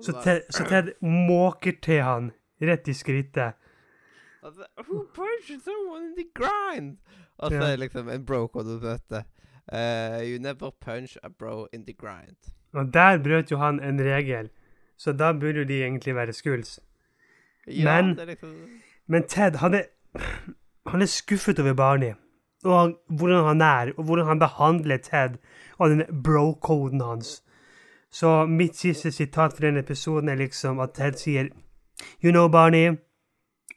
Så 0.02 0.12
Ted, 0.24 0.42
så 0.50 0.66
Ted 0.68 0.92
måker 1.00 1.78
til 1.82 2.02
han 2.02 2.32
rett 2.60 2.88
i 2.88 2.94
skrittet. 2.94 3.54
Altså, 4.44 4.62
who 4.88 5.06
punches 5.14 5.62
someone 5.64 6.04
in 6.04 6.14
the 6.16 6.26
grind? 6.34 6.96
Og 7.38 7.50
så 7.50 7.56
Ja. 7.56 7.76
liksom 7.76 8.08
en 8.08 8.26
bro-kode 8.26 8.64
du 8.74 8.80
møter. 8.80 9.22
Uh, 9.72 10.20
you 10.30 10.38
never 10.38 10.70
punch 10.80 11.16
a 11.22 11.28
bro 11.38 11.66
in 11.72 11.86
the 11.86 11.94
grind. 11.94 12.36
Og 12.74 12.94
der 12.94 13.18
brøt 13.22 13.50
jo 13.50 13.56
han 13.56 13.80
en 13.80 14.00
regel, 14.00 14.50
så 14.98 15.12
da 15.12 15.32
burde 15.32 15.58
jo 15.58 15.64
de 15.64 15.82
egentlig 15.84 16.14
være 16.14 16.32
skuls. 16.32 16.80
Ja, 17.66 18.02
Men- 18.02 18.16
liksom 18.26 18.68
Men 19.06 19.22
Ted, 19.28 19.56
han 19.56 19.74
er, 19.74 19.82
han 20.86 21.02
er 21.02 21.06
skuffet 21.06 21.58
over 21.58 21.74
Barney. 21.74 22.12
Og 22.64 22.80
han, 22.80 22.94
hvordan 23.08 23.44
han 23.44 23.60
er, 23.60 23.92
og 23.98 24.04
hvordan 24.04 24.26
han 24.26 24.38
behandler 24.38 24.96
Ted, 24.96 25.30
og 25.78 25.90
den 25.90 26.22
bro-koden 26.24 27.00
hans. 27.00 27.42
Så 28.10 28.46
mitt 28.46 28.76
siste 28.76 29.10
sitat 29.12 29.52
for 29.52 29.60
denne 29.60 29.80
episoden 29.80 30.28
er 30.28 30.34
liksom 30.34 30.80
at 30.80 30.90
Ted 30.94 31.12
sier 31.12 31.44
You 32.24 32.30
know, 32.30 32.48
Barney, 32.48 32.96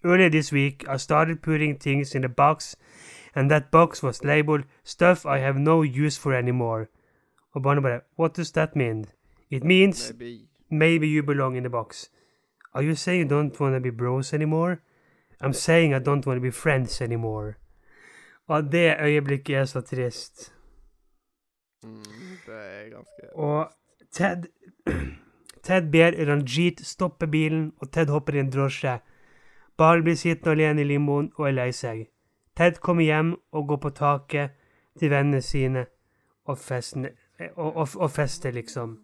earlier 0.04 0.30
this 0.30 0.52
week 0.52 0.86
I 0.88 0.98
started 0.98 1.42
putting 1.42 1.78
things 1.78 2.16
in 2.16 2.24
a 2.24 2.30
box, 2.30 2.76
and 3.36 3.52
that 3.52 3.72
box 3.72 4.04
was 4.04 4.24
labeled 4.24 4.64
Stuff 4.84 5.26
I 5.26 5.40
have 5.40 5.58
no 5.58 5.82
use 5.82 6.18
for 6.18 6.34
anymore. 6.34 6.90
Barney 7.56 8.02
What 8.16 8.34
does 8.34 8.52
that 8.52 8.76
mean? 8.76 9.06
It 9.50 9.64
means 9.64 10.14
Maybe 10.14 10.48
Maybe 10.70 11.08
you 11.08 11.24
belong 11.24 11.56
in 11.56 11.64
the 11.64 11.70
box. 11.70 12.10
Are 12.74 12.84
you 12.84 12.96
saying 12.96 13.20
you 13.20 13.26
don't 13.26 13.60
want 13.60 13.76
to 13.76 13.80
be 13.80 13.90
bros 13.90 14.34
anymore? 14.34 14.82
I'm 15.42 15.54
saying 15.54 15.94
I 15.94 16.00
don't 16.00 16.26
want 16.26 16.38
to 16.38 16.42
be 16.42 16.52
friends 16.52 17.02
anymore. 17.02 17.56
Og 18.48 18.72
det 18.72 18.96
øyeblikket 19.00 19.56
er 19.56 19.66
så 19.66 19.82
trist. 19.82 20.54
mm, 21.84 22.04
Det 22.46 22.56
er 22.56 22.90
ganske 22.90 23.36
Og 23.36 23.72
Ted 24.12 24.44
Ted 25.64 25.92
ber 25.92 26.28
Ranjit 26.28 26.82
stoppe 26.86 27.28
bilen, 27.28 27.74
og 27.82 27.92
Ted 27.92 28.08
hopper 28.08 28.34
i 28.34 28.40
en 28.40 28.52
drosje. 28.52 29.00
Barn 29.78 30.04
blir 30.04 30.16
sittende 30.16 30.52
alene 30.52 30.82
i 30.82 30.88
limoen 30.90 31.32
og 31.38 31.48
er 31.48 31.58
lei 31.58 31.72
seg. 31.72 32.08
Ted 32.58 32.80
kommer 32.82 33.04
hjem 33.06 33.36
og 33.52 33.68
går 33.68 33.78
på 33.84 33.90
taket 33.90 34.56
til 35.00 35.12
vennene 35.14 35.42
sine 35.42 35.86
og, 36.46 36.58
festen, 36.58 37.06
og, 37.56 37.76
og, 37.76 37.88
og 37.96 38.12
fester, 38.12 38.52
liksom. 38.52 38.98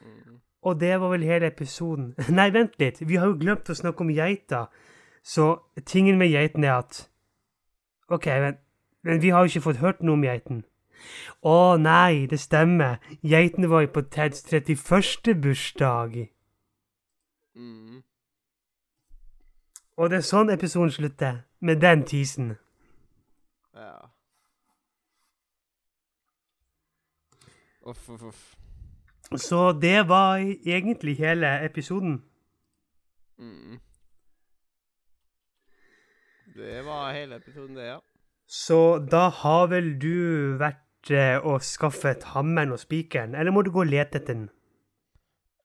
mm. 0.00 0.40
Og 0.62 0.80
det 0.80 1.00
var 1.00 1.08
vel 1.12 1.22
hele 1.22 1.46
episoden. 1.46 2.14
Nei, 2.38 2.50
vent 2.52 2.78
litt. 2.80 3.02
Vi 3.08 3.16
har 3.20 3.26
jo 3.30 3.38
glemt 3.38 3.70
å 3.70 3.76
snakke 3.76 4.00
om 4.00 4.10
geita. 4.10 4.66
Så 5.22 5.58
tingen 5.86 6.18
med 6.18 6.32
geiten 6.32 6.64
er 6.64 6.78
at 6.78 7.08
OK, 8.08 8.26
men, 8.26 8.56
men 9.02 9.20
vi 9.22 9.30
har 9.32 9.44
jo 9.44 9.52
ikke 9.52 9.68
fått 9.68 9.82
hørt 9.84 10.02
noe 10.02 10.18
om 10.18 10.24
geiten. 10.24 10.64
Å 11.44 11.76
nei, 11.76 12.24
det 12.30 12.40
stemmer. 12.40 12.96
Geiten 13.22 13.68
var 13.70 13.84
jo 13.84 13.92
på 13.94 14.04
Teds 14.12 14.44
31. 14.48 15.36
bursdag. 15.44 16.16
Mm. 17.54 18.02
Og 19.96 20.10
det 20.10 20.18
er 20.18 20.26
sånn 20.26 20.50
episoden 20.50 20.92
slutter. 20.94 21.44
Med 21.64 21.80
den 21.80 22.02
tisen. 22.04 22.56
Ja. 23.74 24.10
Uff, 27.86 28.08
uff, 28.10 28.22
uff. 28.22 28.44
Så 29.36 29.72
det 29.72 30.08
var 30.08 30.38
egentlig 30.38 31.16
hele 31.18 31.64
episoden. 31.64 32.22
Mm. 33.38 33.78
Det 36.54 36.84
var 36.86 37.12
hele 37.12 37.36
episoden, 37.36 37.76
det, 37.76 37.86
ja. 37.86 38.00
Så 38.46 38.98
da 39.10 39.28
har 39.28 39.66
vel 39.72 39.94
du 39.98 40.54
vært 40.60 41.10
eh, 41.10 41.38
og 41.40 41.64
skaffet 41.64 42.28
hammeren 42.34 42.74
og 42.76 42.78
spikeren, 42.78 43.34
eller 43.34 43.50
må 43.50 43.64
du 43.64 43.72
gå 43.74 43.82
og 43.82 43.90
lete 43.90 44.20
etter 44.20 44.36
den? 44.36 44.46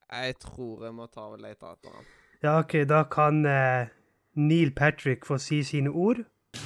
Jeg 0.10 0.40
tror 0.42 0.88
jeg 0.88 0.96
må 0.98 1.06
ta 1.12 1.28
og 1.30 1.38
lete 1.44 1.70
etter 1.70 1.94
den. 1.94 2.08
Ja, 2.42 2.56
OK, 2.64 2.74
da 2.90 3.04
kan 3.12 3.44
eh, 3.46 3.92
Neil 4.40 4.72
Patrick 4.72 5.26
få 5.28 5.38
si 5.38 5.64
sine 5.68 5.90
ord. 5.90 6.22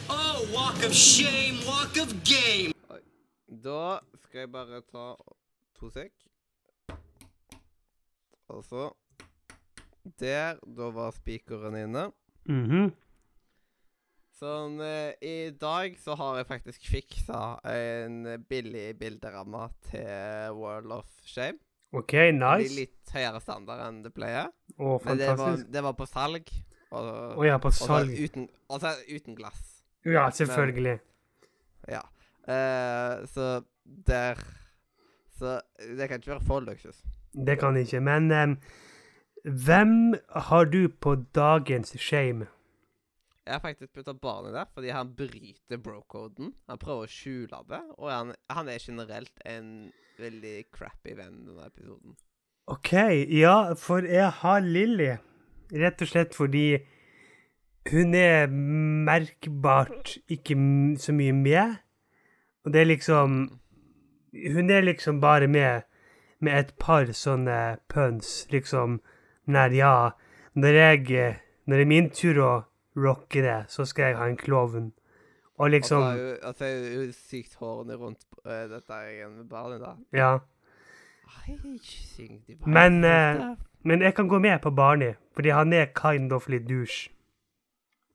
Oh, 0.09 0.41
walk 0.53 0.83
of 0.85 0.93
shame, 0.93 1.57
walk 1.65 1.95
of 2.03 2.11
game. 2.23 2.73
Da 3.63 3.97
skal 4.21 4.43
jeg 4.45 4.51
bare 4.53 4.81
ta 4.91 5.05
to 5.79 5.89
sek. 5.89 6.11
Og 8.53 8.63
så 8.67 8.91
Der. 10.19 10.59
Da 10.77 10.89
var 10.91 11.11
spikeren 11.15 11.77
inne. 11.79 12.11
Mhm. 12.45 12.91
Sånn, 14.33 14.81
eh, 14.81 15.13
I 15.21 15.51
dag 15.55 15.95
så 15.97 16.17
har 16.19 16.37
jeg 16.41 16.47
faktisk 16.49 16.89
fiksa 16.91 17.59
en 17.63 18.25
billig 18.49 18.97
bilderamme 18.99 19.69
til 19.89 20.57
World 20.57 20.91
of 20.91 21.07
Shame. 21.23 21.57
OK, 21.93 22.13
nice. 22.33 22.75
litt 22.75 23.13
høyere 23.13 23.39
standard 23.39 23.79
enn 23.87 24.01
det 24.03 24.11
pleier. 24.13 24.49
Å, 24.77 24.99
Men 25.05 25.17
det 25.17 25.37
var, 25.37 25.57
det 25.57 25.83
var 25.83 25.93
på 25.93 26.07
salg. 26.09 26.49
Og, 26.93 27.45
ja, 27.47 27.57
på 27.57 27.71
og 27.71 27.73
salg. 27.73 28.13
uten, 28.13 28.47
altså 28.69 28.93
uten 29.09 29.35
glass. 29.35 29.61
Ja, 30.05 30.29
selvfølgelig. 30.29 30.99
Ja. 31.89 32.03
Uh, 32.43 33.27
så 33.27 33.61
der 34.07 34.35
Så 35.39 35.61
det 35.97 36.07
kan 36.07 36.19
ikke 36.19 36.31
være 36.31 36.45
for 36.45 36.59
luksus. 36.59 37.03
Det 37.33 37.59
kan 37.59 37.77
ikke. 37.77 37.99
Men 37.99 38.31
um, 38.31 38.57
hvem 39.43 40.13
har 40.29 40.65
du 40.65 40.87
på 41.01 41.15
dagens 41.35 41.95
shame? 41.99 42.47
Jeg 43.45 43.53
har 43.53 43.59
faktisk 43.59 43.93
putta 43.93 44.13
barnet 44.13 44.53
der 44.53 44.65
fordi 44.73 44.89
han 44.89 45.15
bryter 45.15 45.77
bro-koden. 45.77 46.53
Han 46.69 46.79
prøver 46.79 47.07
å 47.07 47.11
skjule 47.11 47.59
det, 47.69 47.81
og 47.97 48.11
han, 48.11 48.31
han 48.49 48.69
er 48.71 48.79
generelt 48.79 49.43
en 49.45 49.91
veldig 50.19 50.55
crappy 50.71 51.17
venn 51.17 51.41
denne 51.47 51.67
episoden. 51.67 52.15
OK, 52.71 52.93
ja, 53.27 53.73
for 53.75 54.05
jeg 54.07 54.29
har 54.39 54.63
Lilly. 54.63 55.17
Rett 55.71 56.01
og 56.01 56.09
slett 56.09 56.35
fordi 56.35 56.67
hun 57.91 58.13
er 58.15 58.47
merkbart 58.47 60.17
ikke 60.31 60.55
så 60.99 61.15
mye 61.15 61.33
med. 61.35 61.79
Og 62.63 62.73
det 62.73 62.81
er 62.81 62.91
liksom 62.91 63.59
Hun 64.33 64.69
er 64.69 64.81
liksom 64.81 65.21
bare 65.21 65.47
med 65.47 65.83
med 66.43 66.59
et 66.59 66.73
par 66.79 67.07
sånne 67.15 67.77
puns, 67.87 68.47
liksom. 68.51 68.99
Nær, 69.45 69.71
ja, 69.71 70.11
når 70.53 70.79
jeg 70.79 71.39
Når 71.65 71.75
det 71.77 71.81
er 71.81 71.87
min 71.87 72.09
tur 72.09 72.39
å 72.43 72.53
rocke 72.99 73.41
det, 73.41 73.65
så 73.71 73.85
skal 73.85 74.03
jeg 74.03 74.17
ha 74.17 74.25
en 74.27 74.37
klovn. 74.37 74.91
Og 75.57 75.69
liksom 75.69 76.03
At 76.43 76.59
det 76.59 76.67
er 76.67 76.97
hun 76.97 77.13
sykt 77.13 77.55
hårene 77.55 77.95
rundt 77.95 78.25
uh, 78.45 78.65
dette 78.67 78.97
igjen 79.13 79.37
med 79.37 79.45
barnet, 79.47 79.79
da. 79.79 79.95
Ja. 80.11 80.39
Men, 82.65 83.01
there. 83.01 83.55
Men 83.83 84.01
jeg 84.01 84.15
kan 84.15 84.27
gå 84.27 84.39
med 84.39 84.59
på 84.63 84.71
Barney, 84.71 85.13
fordi 85.33 85.49
han 85.49 85.73
er 85.73 85.91
kind 85.95 86.31
of 86.31 86.47
litt 86.49 86.69
douche. 86.69 87.09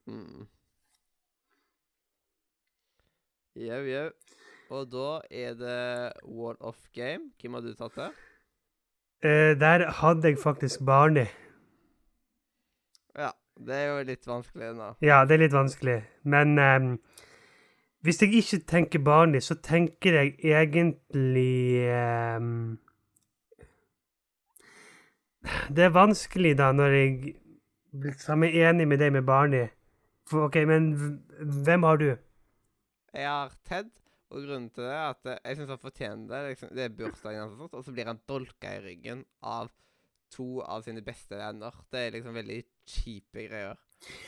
Mm. 0.07 0.47
Jau, 3.57 3.83
jau. 3.85 4.09
Og 4.71 4.89
da 4.93 5.21
er 5.31 5.55
det 5.55 6.13
Wall 6.25 6.57
of 6.61 6.77
Game. 6.95 7.33
Hvem 7.41 7.55
har 7.55 7.61
du 7.61 7.75
tatt 7.75 7.97
det? 7.97 8.09
Eh, 9.25 9.55
der 9.61 9.91
hadde 10.01 10.29
jeg 10.29 10.39
faktisk 10.39 10.85
Barney. 10.87 11.27
Ja, 13.19 13.31
det 13.67 13.75
er 13.75 13.87
jo 13.89 14.03
litt 14.07 14.29
vanskelig 14.29 14.75
nå. 14.77 14.93
Ja, 15.03 15.25
det 15.25 15.35
er 15.35 15.43
litt 15.47 15.57
vanskelig. 15.57 16.03
Men 16.23 16.59
um, 16.59 16.91
hvis 18.07 18.23
jeg 18.23 18.37
ikke 18.39 18.61
tenker 18.69 19.03
Barney, 19.03 19.41
så 19.41 19.57
tenker 19.59 20.21
jeg 20.21 20.37
egentlig 20.45 21.89
ehm, 21.91 22.79
Det 25.75 25.85
er 25.87 25.95
vanskelig, 25.95 26.55
da, 26.59 26.71
når 26.77 26.97
jeg 26.97 27.35
liksom 28.05 28.45
er 28.47 28.57
enig 28.69 28.89
med 28.89 29.01
deg 29.03 29.13
med 29.15 29.27
Barney. 29.29 29.69
For, 30.29 30.49
OK, 30.49 30.61
men 30.69 30.91
hvem 31.65 31.87
har 31.89 32.01
du? 32.01 32.09
Jeg 33.15 33.29
har 33.29 33.55
Ted, 33.69 33.91
og 34.29 34.45
grunnen 34.45 34.69
til 34.75 34.85
det 34.85 34.93
er 34.93 35.07
at 35.15 35.29
jeg 35.33 35.59
syns 35.59 35.73
han 35.73 35.83
fortjener 35.83 36.31
det. 36.33 36.41
Liksom, 36.53 36.73
det 36.77 36.85
er 36.85 36.97
bursdagen 37.01 37.45
hans, 37.47 37.61
og 37.65 37.79
og 37.81 37.85
så 37.85 37.95
blir 37.97 38.11
han 38.11 38.21
dolka 38.29 38.75
i 38.77 38.83
ryggen 38.85 39.25
av 39.41 39.73
to 40.35 40.61
av 40.61 40.85
sine 40.85 41.01
beste 41.05 41.39
venner. 41.41 41.75
Det 41.89 42.03
er 42.03 42.17
liksom 42.19 42.37
veldig 42.37 42.59
kjipe 42.89 43.47
greier. 43.49 43.81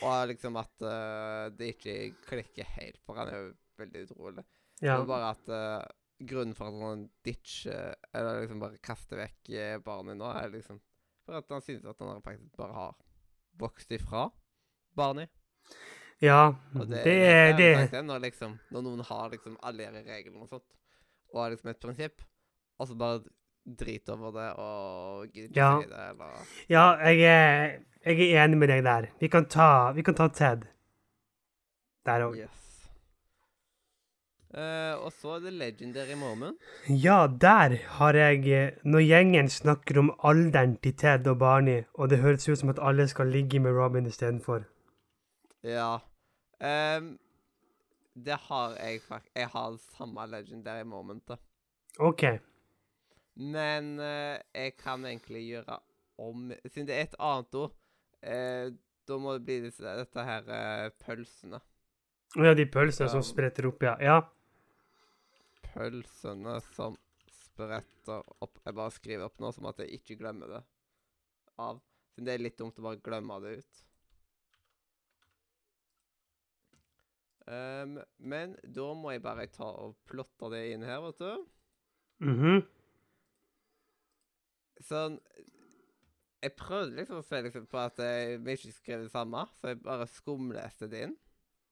Og 0.06 0.30
liksom 0.32 0.56
at 0.60 0.86
uh, 0.86 1.52
det 1.54 1.74
ikke 1.74 1.96
klikker 2.26 2.72
helt, 2.78 3.00
for 3.04 3.20
han 3.20 3.30
er 3.30 3.42
jo 3.44 3.50
veldig 3.80 4.06
utrolig. 4.08 4.46
Ja. 4.80 4.96
Og 4.96 5.08
bare 5.10 5.34
at 5.34 5.52
uh, 5.52 5.84
grunnen 6.20 6.56
for 6.56 6.70
at 6.70 6.80
han 6.80 7.04
ditcher, 7.24 7.94
eller 8.14 8.42
liksom 8.42 8.62
bare 8.64 8.80
kaster 8.84 9.20
vekk 9.20 9.52
eh, 9.56 9.76
barnet 9.84 10.18
nå, 10.20 10.28
er 10.32 10.52
liksom 10.52 10.80
for 11.30 11.38
at 11.38 11.54
han 11.54 11.62
synes 11.62 11.84
at 11.86 12.02
han 12.02 12.22
faktisk 12.26 12.56
bare 12.58 12.74
har 12.74 12.94
vokst 13.60 13.90
ifra 13.94 14.28
Barney. 14.96 15.26
ja. 16.22 16.48
Og 16.74 16.86
det, 16.90 17.04
Det 17.04 17.16
er 17.26 17.52
det. 17.56 17.90
det. 17.92 18.04
Når, 18.04 18.18
liksom, 18.26 18.58
når 18.70 18.82
noen 18.82 19.00
har 19.06 19.28
liksom 19.30 19.56
alle 19.62 19.86
de 19.94 20.02
reglene 20.08 20.42
og 20.42 20.48
sånt, 20.50 20.66
og 21.32 21.42
har 21.44 21.50
liksom 21.54 21.70
et 21.70 21.80
prinsipp, 21.80 22.22
og 22.78 22.88
så 22.88 22.96
bare 22.98 23.20
driter 23.78 24.16
over 24.16 24.32
det 24.34 24.48
og 24.58 25.28
gidder 25.32 25.48
ikke 25.48 25.60
Ja. 25.60 25.80
si 25.82 25.88
det, 25.88 26.02
eller 26.10 26.46
Ja, 26.68 26.84
jeg 26.96 27.20
er, 27.22 27.78
jeg 28.06 28.30
er 28.32 28.44
enig 28.44 28.58
med 28.58 28.68
deg 28.72 28.82
der. 28.84 29.06
Vi 29.20 29.28
kan 29.28 29.46
ta, 29.46 29.92
vi 29.92 30.02
kan 30.02 30.14
ta 30.14 30.28
Ted. 30.28 30.66
Der 32.06 32.24
òg. 32.26 32.36
Yes. 32.36 32.69
Eh, 34.50 34.94
og 34.98 35.12
så 35.14 35.36
er 35.36 35.44
det 35.44 35.52
legendary 35.54 36.16
moment. 36.18 36.58
Ja, 36.88 37.28
der 37.40 37.76
har 37.86 38.14
jeg 38.14 38.72
Når 38.82 39.00
gjengen 39.00 39.48
snakker 39.48 39.98
om 39.98 40.10
alderen 40.24 40.76
til 40.82 40.96
Ted 40.96 41.26
og 41.26 41.38
Barney, 41.38 41.82
og 41.94 42.10
det 42.10 42.18
høres 42.18 42.48
ut 42.48 42.58
som 42.58 42.68
at 42.68 42.78
alle 42.82 43.06
skal 43.08 43.26
ligge 43.26 43.60
med 43.60 43.70
Robin 43.70 44.06
istedenfor. 44.06 44.64
Ja. 45.62 45.98
Um, 46.60 47.18
det 48.14 48.36
har 48.48 48.74
jeg 48.74 49.00
faktisk 49.00 49.36
Jeg 49.36 49.48
har 49.48 49.76
samme 49.96 50.26
legendary 50.26 50.82
momentet. 50.82 51.38
OK. 51.98 52.22
Men 53.36 54.00
uh, 54.00 54.36
jeg 54.54 54.76
kan 54.76 55.04
egentlig 55.04 55.46
gjøre 55.46 55.78
om 56.18 56.52
Siden 56.66 56.86
det 56.88 56.94
er 56.94 57.02
et 57.02 57.14
annet 57.18 57.54
ord, 57.54 57.72
uh, 58.26 58.74
da 59.08 59.16
må 59.18 59.32
det 59.32 59.44
bli 59.44 59.60
disse, 59.60 59.84
dette 59.84 60.24
her 60.24 60.90
pølsene. 61.06 61.60
Å 62.36 62.44
ja, 62.44 62.54
de 62.54 62.66
pølsene 62.66 63.08
som 63.08 63.22
spretter 63.22 63.66
opp, 63.66 63.82
ja. 63.82 63.96
Ja. 64.02 64.20
Pølsene 65.70 66.56
som 66.72 66.96
spretter 67.30 68.24
opp 68.42 68.58
Jeg 68.64 68.76
bare 68.76 68.94
skriver 68.94 69.28
opp 69.28 69.38
nå, 69.42 69.52
som 69.54 69.68
at 69.70 69.82
jeg 69.82 70.00
ikke 70.00 70.18
glemmer 70.22 70.50
det 70.50 70.64
av. 71.60 71.80
Siden 72.14 72.26
det 72.26 72.34
er 72.34 72.42
litt 72.42 72.58
dumt 72.58 72.78
å 72.80 72.86
bare 72.88 73.02
glemme 73.04 73.38
det 73.44 73.58
ut. 73.60 73.80
Um, 77.50 77.96
men 78.22 78.54
da 78.62 78.90
må 78.94 79.14
jeg 79.14 79.24
bare 79.24 79.48
ta 79.50 79.66
og 79.82 79.96
plotte 80.06 80.52
det 80.52 80.68
inn 80.74 80.84
her, 80.86 81.00
vet 81.08 81.22
du. 81.22 81.48
Mhm. 82.20 82.60
Sånn 84.80 85.16
Jeg 86.40 86.54
prøvde 86.56 86.96
liksom 86.96 87.18
å 87.20 87.24
se 87.24 87.40
liksom 87.44 87.66
på 87.68 87.76
at 87.80 87.98
jeg 88.00 88.38
ikke 88.40 88.72
skrev 88.72 89.02
det 89.04 89.10
samme, 89.12 89.42
så 89.60 89.74
jeg 89.74 89.82
bare 89.84 90.06
skumleste 90.08 90.88
det 90.88 91.02
inn. 91.04 91.16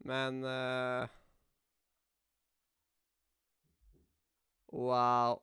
Men 0.04 0.42
eh, 0.44 1.14
Wow. 4.72 5.40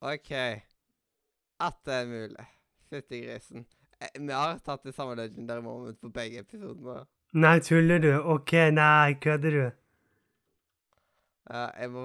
OK. 0.00 0.32
At 1.60 1.78
det 1.86 1.94
er 1.94 2.06
mulig. 2.10 2.46
Fytti 2.90 3.20
grisen. 3.24 3.66
Eh, 4.00 4.20
Vi 4.20 4.32
har 4.32 4.58
tatt 4.66 4.82
det 4.84 4.94
samme 4.94 5.14
legendary 5.16 5.62
moment 5.62 6.00
på 6.00 6.10
begge 6.12 6.42
episodene. 6.42 7.04
Nei, 7.32 7.58
tuller 7.64 7.98
du? 8.02 8.10
OK, 8.34 8.52
nei, 8.76 9.14
kødder 9.22 9.50
du? 9.56 9.62
Ja, 11.50 11.66
jeg 11.80 11.90
må 11.90 12.02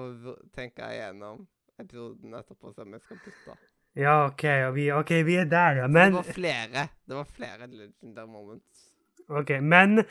tenke 0.56 0.86
igjennom 0.94 1.44
episoden 1.78 2.34
etterpå, 2.34 2.72
se 2.74 2.82
om 2.82 2.94
jeg 2.96 3.02
skal 3.04 3.20
putte. 3.24 3.56
Ja, 3.98 4.14
OK, 4.26 4.44
og 4.68 4.74
vi, 4.76 4.88
ok, 4.92 5.10
vi 5.26 5.36
er 5.40 5.44
der, 5.50 5.82
ja. 5.82 5.86
Men 5.86 6.12
det 6.12 6.20
var 6.20 6.32
flere. 6.34 6.86
Det 7.08 7.16
var 7.16 7.24
flere 7.36 7.66
legendary 7.66 8.28
moments. 8.30 8.88
Ok, 9.28 9.50
men 9.62 10.02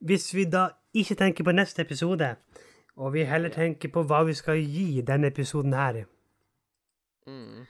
hvis 0.00 0.28
vi 0.34 0.44
da 0.50 0.68
ikke 0.94 1.14
tenker 1.18 1.44
på 1.44 1.52
neste 1.56 1.82
episode, 1.82 2.34
og 3.00 3.14
vi 3.14 3.24
heller 3.24 3.52
tenker 3.54 3.88
på 3.94 4.02
hva 4.04 4.22
vi 4.28 4.34
skal 4.36 4.60
gi 4.60 5.00
denne 5.06 5.30
episoden 5.32 5.72
her, 5.76 6.02
Mm. 7.26 7.66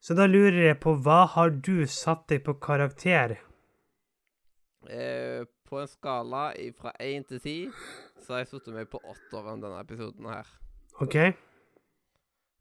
så 0.00 0.14
da 0.16 0.24
lurer 0.26 0.68
jeg 0.68 0.78
på 0.80 0.94
hva 1.04 1.24
har 1.34 1.50
du 1.50 1.84
satt 1.90 2.28
deg 2.30 2.44
på 2.46 2.54
karakter? 2.62 3.36
Eh, 4.88 5.44
på 5.64 5.80
en 5.80 5.88
skala 5.88 6.52
fra 6.78 6.92
1 7.00 7.26
til 7.28 7.40
10, 7.40 7.72
så 8.22 8.34
har 8.34 8.44
jeg 8.44 8.48
satt 8.52 8.68
meg 8.74 8.88
på 8.92 9.00
åtteren 9.02 9.62
denne 9.62 9.80
episoden 9.80 10.28
her. 10.30 10.46
OK? 11.00 11.16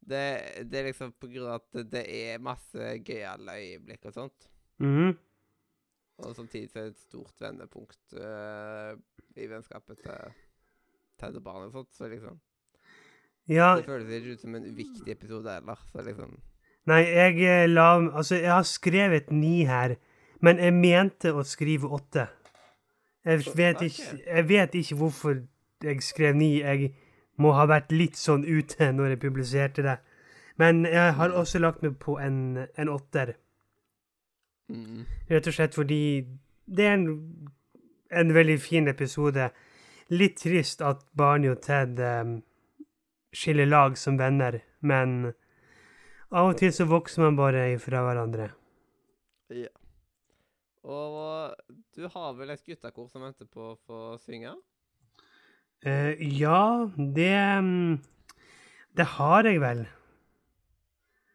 Det, 0.03 0.23
det 0.71 0.79
er 0.79 0.87
liksom 0.89 1.13
på 1.15 1.29
grunn 1.31 1.47
av 1.51 1.61
at 1.61 1.85
det 1.91 2.03
er 2.09 2.41
masse 2.43 2.89
gøyale 3.05 3.59
øyeblikk 3.61 4.09
og 4.09 4.13
sånt. 4.17 4.49
Mhm. 4.83 5.13
Og 6.23 6.35
samtidig 6.35 6.69
så 6.69 6.79
er 6.79 6.89
det 6.89 6.95
et 6.97 7.05
stort 7.07 7.39
vendepunkt 7.41 8.13
eh, 8.19 8.91
i 9.41 9.47
vennskapet 9.49 9.97
til 10.03 10.33
Ted 11.23 11.39
og 11.47 11.71
sånt. 11.71 11.91
Så 11.95 12.09
liksom 12.11 12.39
Ja, 13.47 13.75
Det 13.75 13.85
føles 13.85 14.09
ikke 14.09 14.33
ut 14.33 14.41
som 14.41 14.55
en 14.55 14.75
viktig 14.75 15.11
episode 15.11 15.51
heller. 15.51 15.79
Så 15.91 16.03
liksom 16.05 16.37
nei, 16.85 17.01
jeg 17.07 17.43
eh, 17.43 17.69
la 17.69 17.95
Altså, 17.99 18.35
jeg 18.35 18.51
har 18.51 18.63
skrevet 18.63 19.31
ni 19.31 19.63
her, 19.63 19.95
men 20.41 20.59
jeg 20.59 20.73
mente 20.73 21.33
å 21.33 21.43
skrive 21.43 21.87
åtte. 21.87 22.27
Jeg 23.25 23.43
vet 23.55 23.81
ikke, 23.81 24.17
jeg 24.27 24.47
vet 24.49 24.75
ikke 24.75 24.95
hvorfor 24.99 25.37
jeg 25.83 26.03
skrev 26.03 26.35
ni. 26.35 26.59
Jeg 26.59 26.93
må 27.39 27.53
ha 27.55 27.65
vært 27.65 27.91
litt 27.91 28.19
sånn 28.19 28.43
ute 28.43 28.91
når 28.91 29.15
jeg 29.15 29.19
publiserte 29.23 29.85
det. 29.85 29.97
Men 30.59 30.85
jeg 30.85 31.13
har 31.17 31.33
også 31.33 31.59
lagt 31.59 31.81
meg 31.83 31.97
på 31.99 32.17
en, 32.19 32.67
en 32.77 32.89
åtter. 32.89 33.33
mm. 34.69 35.05
Rett 35.29 35.47
og 35.47 35.53
slett 35.53 35.75
fordi 35.75 36.01
det 36.65 36.85
er 36.85 36.93
en, 36.93 37.07
en 38.11 38.33
veldig 38.33 38.59
fin 38.61 38.87
episode. 38.87 39.49
Litt 40.11 40.41
trist 40.41 40.81
at 40.83 41.05
Barney 41.15 41.51
og 41.53 41.61
Ted 41.63 41.99
um, 41.99 42.35
skiller 43.33 43.69
lag 43.69 43.95
som 43.97 44.17
venner, 44.19 44.59
men 44.81 45.31
av 46.33 46.51
og 46.51 46.57
til 46.59 46.73
så 46.75 46.87
vokser 46.89 47.23
man 47.23 47.37
bare 47.39 47.69
ifra 47.75 48.03
hverandre. 48.05 48.49
Ja. 49.53 49.71
Og 50.83 51.53
du 51.95 52.07
har 52.11 52.33
vel 52.35 52.51
et 52.51 52.63
guttekor 52.65 53.07
som 53.07 53.23
venter 53.23 53.47
på 53.47 53.71
å 53.71 53.79
få 53.87 53.99
synge? 54.19 54.55
Uh, 55.83 56.15
ja, 56.19 56.87
det 56.95 57.33
um, 57.59 57.99
Det 58.95 59.05
har 59.17 59.47
jeg 59.47 59.61
vel. 59.63 59.85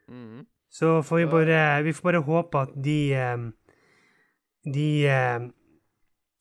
Mm. 0.09 0.47
Så 0.69 1.03
får 1.03 1.17
vi 1.17 1.27
bare 1.33 1.83
Vi 1.85 1.93
får 1.93 2.07
bare 2.11 2.25
håpe 2.25 2.61
at 2.65 2.73
de 2.77 3.01
um, 3.17 3.51
De 4.65 4.89
um, 5.09 5.51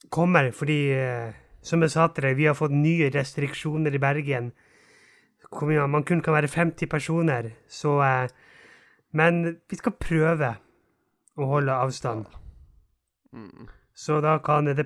kommer, 0.09 0.51
fordi 0.51 0.91
eh, 0.95 1.35
Som 1.67 1.83
jeg 1.83 1.91
sa 1.91 2.07
til 2.07 2.23
deg, 2.23 2.37
vi 2.39 2.47
har 2.47 2.55
fått 2.55 2.71
nye 2.71 3.09
restriksjoner 3.11 3.95
i 3.95 3.99
Bergen. 3.99 4.53
Man 5.91 6.03
kun 6.07 6.21
kan 6.23 6.35
være 6.35 6.47
50 6.47 6.87
personer, 6.87 7.51
så 7.67 7.99
eh, 8.03 8.29
Men 9.11 9.57
vi 9.69 9.75
skal 9.75 9.95
prøve 9.99 10.55
å 11.37 11.45
holde 11.45 11.71
avstand. 11.71 12.25
Mhm. 13.33 13.67
Så 13.95 14.21
da 14.21 14.37
kan 14.37 14.65
det 14.65 14.85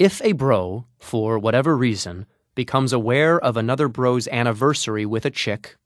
If 0.00 0.22
a 0.24 0.32
bro, 0.32 0.86
for 0.98 1.38
whatever 1.38 1.76
reason, 1.76 2.24
becomes 2.54 2.90
aware 2.90 3.38
of 3.38 3.58
another 3.58 3.86
bro's 3.86 4.26
anniversary 4.28 5.04
with 5.04 5.26
a 5.26 5.30
chick, 5.30 5.76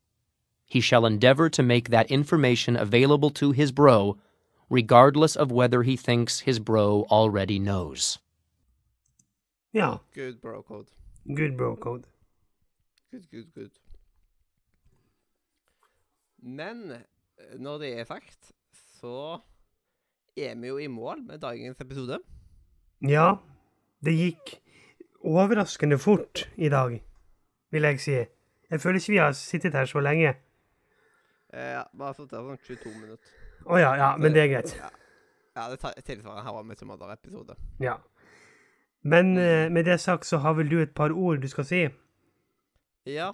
he 0.65 0.79
shall 0.79 1.05
endeavor 1.05 1.49
to 1.49 1.61
make 1.61 1.89
that 1.89 2.09
information 2.09 2.77
available 2.77 3.29
to 3.31 3.51
his 3.51 3.73
bro, 3.73 4.17
regardless 4.69 5.35
of 5.35 5.51
whether 5.51 5.83
he 5.83 5.97
thinks 5.97 6.39
his 6.39 6.59
bro 6.59 7.05
already 7.11 7.59
knows. 7.59 8.17
Yeah. 9.73 9.97
Good 10.13 10.39
bro 10.39 10.63
code. 10.63 10.87
Good 11.27 11.57
bro 11.57 11.75
code. 11.75 12.07
Good, 13.11 13.29
good, 13.29 13.53
good. 13.53 13.71
Men 16.41 16.91
eh, 16.91 17.59
når 17.59 17.77
det 17.77 17.99
er 17.99 18.03
sagt, 18.03 18.53
så 19.01 19.39
er 20.37 20.55
vi 20.55 20.67
jo 20.67 20.77
i 20.77 20.87
mål 20.87 21.21
med 21.23 21.39
dagens 21.39 21.81
episode. 21.81 22.19
Ja, 23.01 23.35
det 24.03 24.15
gikk 24.17 24.55
overraskende 25.25 25.97
fort 26.01 26.45
i 26.57 26.69
dag, 26.69 26.97
vil 27.71 27.87
jeg 27.89 28.01
si. 28.03 28.17
Jeg 28.69 28.81
føler 28.81 28.99
ikke 28.99 29.13
vi 29.13 29.21
har 29.21 29.31
sittet 29.37 29.77
her 29.77 29.85
så 29.89 30.01
lenge. 30.03 30.35
Ja, 31.53 31.85
bare 31.97 32.13
sittet 32.17 32.35
her 32.37 32.49
sånn 32.49 32.61
22 32.67 32.93
minutter. 32.99 33.33
Å 33.65 33.79
ja, 33.79 33.93
ja, 33.97 34.09
men 34.19 34.35
det 34.35 34.43
er 34.43 34.51
greit. 34.51 34.75
Ja, 34.77 34.89
ja 35.55 35.69
det 35.71 35.79
tar- 35.81 35.95
tilsvarer 36.05 36.43
her 36.45 36.57
var 36.57 36.67
med 36.67 36.77
som 36.77 36.89
Your 36.89 36.97
Mother-episode. 36.97 37.55
Ja. 37.81 37.97
Men 39.05 39.37
eh, 39.37 39.69
med 39.71 39.85
det 39.85 39.99
sagt 40.01 40.25
så 40.25 40.41
har 40.43 40.57
vel 40.57 40.69
du 40.69 40.79
et 40.81 40.93
par 40.97 41.13
ord 41.13 41.41
du 41.41 41.47
skal 41.47 41.67
si? 41.69 41.81
Ja. 43.05 43.31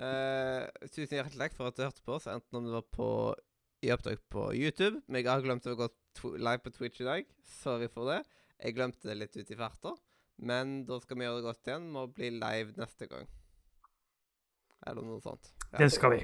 Uh, 0.00 0.64
tusen 0.88 1.18
hjertelig 1.18 1.40
takk 1.40 1.56
for 1.56 1.68
at 1.68 1.76
du 1.76 1.82
hørte 1.82 2.04
på 2.04 2.14
oss, 2.16 2.28
enten 2.30 2.56
om 2.56 2.68
det 2.68 2.72
var 2.72 2.84
på 2.94 3.08
i 3.82 3.90
opptak 3.92 4.20
på 4.32 4.50
YouTube. 4.54 5.00
Men 5.08 5.22
jeg 5.22 5.32
har 5.32 5.44
glemt 5.44 5.66
å 5.66 5.76
gå 5.76 5.88
live 6.36 6.60
på 6.64 6.72
Twitch 6.74 7.00
i 7.00 7.08
dag. 7.08 7.28
Sorry 7.60 7.88
for 7.88 8.08
det. 8.12 8.20
Jeg 8.60 8.76
glemte 8.76 9.08
det 9.08 9.16
litt 9.16 9.36
ut 9.36 9.50
i 9.50 9.58
farta. 9.58 9.94
Men 10.40 10.80
da 10.88 10.96
skal 11.02 11.18
vi 11.20 11.26
gjøre 11.26 11.40
det 11.40 11.48
godt 11.48 11.68
igjen 11.68 11.88
med 11.92 12.02
å 12.02 12.12
bli 12.16 12.30
live 12.32 12.76
neste 12.78 13.08
gang. 13.10 13.26
Eller 14.88 15.04
noe 15.04 15.20
sånt. 15.24 15.52
Ja. 15.66 15.82
Det 15.82 15.90
skal 15.92 16.14
vi. 16.14 16.20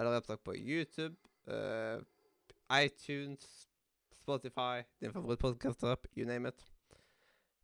Eller 0.00 0.18
opptak 0.18 0.42
på 0.46 0.56
YouTube, 0.56 1.14
uh, 1.50 2.00
iTunes, 2.74 3.68
Spotify, 4.16 4.82
din 5.02 5.12
favorittpodkast-app, 5.14 6.08
you 6.16 6.26
name 6.26 6.50
it. 6.50 6.64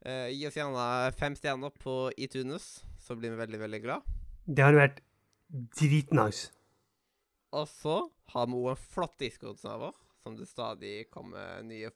Uh, 0.07 0.29
gi 0.31 0.47
oss 0.47 0.59
gjerne 0.59 0.87
fem 1.17 1.35
stjerner 1.39 1.75
på 1.83 1.97
iTunes, 2.21 2.85
så 3.03 3.17
blir 3.19 3.35
vi 3.35 3.41
veldig, 3.41 3.63
veldig 3.65 3.83
glad. 3.83 4.07
Det 4.47 4.63
hadde 4.63 4.83
vært 4.83 5.03
dritnice. 5.81 6.53
Og 7.57 7.67
så 7.71 7.97
har 8.35 8.51
vi 8.51 8.61
òg 8.61 8.75
en 8.75 8.85
flott 8.95 9.17
Discord-server, 9.23 9.97
som 10.23 10.37
det 10.39 10.47
stadig 10.51 10.95
kommer 11.11 11.65
nye 11.67 11.91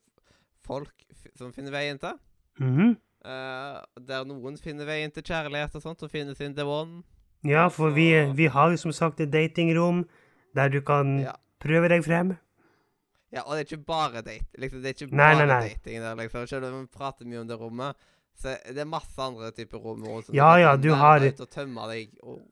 folk 0.66 0.92
som 1.36 1.52
finner 1.52 1.70
veien 1.70 1.98
til. 1.98 2.12
Mm 2.58 2.76
-hmm. 2.76 2.96
uh, 3.24 4.06
der 4.06 4.24
noen 4.24 4.58
finner 4.58 4.84
veien 4.84 5.10
til 5.10 5.22
kjærlighet 5.22 5.74
og 5.74 5.82
sånt, 5.82 6.02
og 6.02 6.10
finner 6.10 6.34
sin 6.34 6.54
the 6.54 6.64
one. 6.64 7.02
Ja, 7.44 7.68
for 7.68 7.90
vi, 7.90 8.32
vi 8.34 8.46
har 8.46 8.70
jo 8.70 8.76
som 8.76 8.92
sagt 8.92 9.20
et 9.20 9.32
datingrom 9.32 10.04
der 10.54 10.68
du 10.68 10.80
kan 10.80 11.20
Ja. 11.20 11.32
prøve 11.60 11.88
deg 11.88 12.04
frem. 12.04 12.36
Ja, 13.32 13.40
og 13.46 13.56
det 13.56 13.60
er 13.72 13.76
ikke 13.76 13.84
bare 13.86 14.22
date. 14.22 14.46
Liksom, 14.58 14.82
det 14.82 14.88
er 14.88 15.04
ikke 15.06 15.16
bare 15.16 15.36
nei, 15.36 15.46
nei. 15.46 15.68
dating 15.68 16.00
der, 16.02 16.14
liksom. 16.14 16.46
Selv 16.46 16.64
om 16.64 16.80
vi 16.80 16.86
prater 16.86 17.24
mye 17.24 17.40
om 17.40 17.48
det 17.48 17.60
rommet, 17.60 17.94
så 18.36 18.56
det 18.68 18.78
er 18.78 18.84
masse 18.84 19.22
andre 19.22 19.50
typer 19.50 19.78
rom 19.78 20.02
også. 20.02 20.32
Ja, 20.34 20.54
ja, 20.56 20.76
du 20.76 20.92
har- 20.94 21.20
ut 21.20 21.40
og 21.40 21.50
tømme 21.50 21.80
deg 21.92 22.08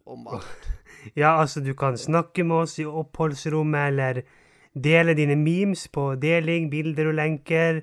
om 0.07 0.29
alt. 0.29 0.45
Ja, 1.17 1.41
altså, 1.41 1.61
du 1.61 1.75
kan 1.75 1.97
snakke 1.97 2.45
med 2.45 2.57
oss 2.57 2.79
i 2.79 2.85
oppholdsrommet, 2.85 3.87
eller 3.89 4.23
dele 4.75 5.15
dine 5.15 5.37
memes 5.37 5.89
på 5.89 6.15
deling, 6.21 6.71
bilder 6.71 7.09
og 7.09 7.15
lenker, 7.15 7.83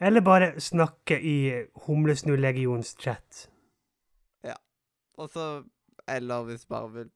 eller 0.00 0.20
bare 0.20 0.60
snakke 0.60 1.20
i 1.20 1.36
Humlesnurr-legions 1.86 2.96
chat. 3.00 3.48
Og 5.18 5.30
så 5.30 5.64
Eller 6.08 6.42
hvis 6.46 6.64
bare 6.64 6.88
vil 6.92 7.08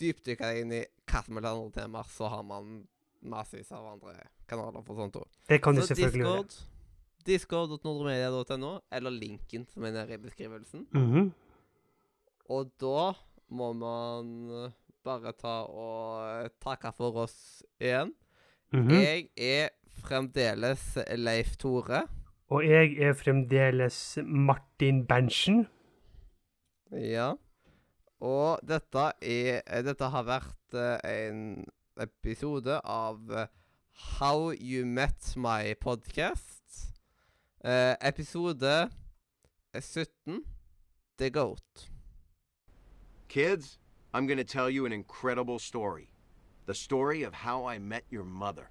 dypdykke 0.00 0.48
deg 0.48 0.62
inn 0.64 0.72
i 0.74 0.80
hva 1.06 1.20
som 1.22 1.36
helst 1.36 1.48
andre 1.50 1.74
temaer, 1.76 2.08
så 2.10 2.30
har 2.32 2.42
man 2.42 2.80
massevis 3.22 3.70
av 3.76 3.84
andre 3.92 4.14
kanaler 4.50 4.82
for 4.82 4.98
sånt 4.98 5.18
òg. 5.20 5.28
Det 5.46 5.60
kan 5.62 5.76
du 5.76 5.82
Så 5.82 5.92
selvfølgelig 5.92 6.24
gjøre. 6.24 6.46
Discord. 6.48 6.56
Discord.nordmedia.no, 7.28 8.72
eller 8.90 9.14
linken 9.14 9.68
som 9.70 9.84
er 9.86 9.94
nede 9.94 10.16
i 10.16 10.22
beskrivelsen. 10.24 10.88
Mhm. 10.90 11.30
Og 12.50 12.72
da 12.80 13.12
må 13.54 13.72
man 13.78 14.72
bare 15.04 15.32
ta 15.38 15.54
og 15.68 16.50
takke 16.64 16.90
for 16.96 17.22
oss 17.22 17.62
igjen. 17.78 18.10
Mhm. 18.72 18.90
Jeg 18.90 19.28
er 19.36 19.68
fremdeles 20.00 20.98
Leif 21.16 21.56
Tore. 21.56 22.06
Og 22.52 22.64
jeg 22.66 22.98
er 23.00 23.12
fremdeles 23.16 24.18
Martin 24.24 25.06
Berntsen. 25.06 25.66
Ja. 26.92 27.32
Og 28.20 28.60
dette 28.68 29.10
er 29.22 29.82
Dette 29.82 30.10
har 30.14 30.26
vært 30.28 30.76
eh, 30.76 31.28
en 31.28 31.64
episode 32.00 32.76
av 32.84 33.18
How 34.20 34.52
You 34.52 34.84
Met 34.86 35.32
My 35.36 35.74
Podcast. 35.80 36.92
Eh, 37.64 37.94
episode 38.00 38.90
17 39.74 40.44
The 41.18 41.30
Goat. 41.30 41.90
Kids, 43.28 43.78
I'm 44.12 44.26
gonna 44.26 44.44
tell 44.44 44.68
you 44.68 44.84
an 44.84 44.92
incredible 44.92 45.58
story. 45.58 46.08
The 46.66 46.74
story 46.74 47.22
of 47.22 47.34
how 47.34 47.64
I 47.64 47.78
met 47.78 48.04
your 48.10 48.24
mother. 48.24 48.70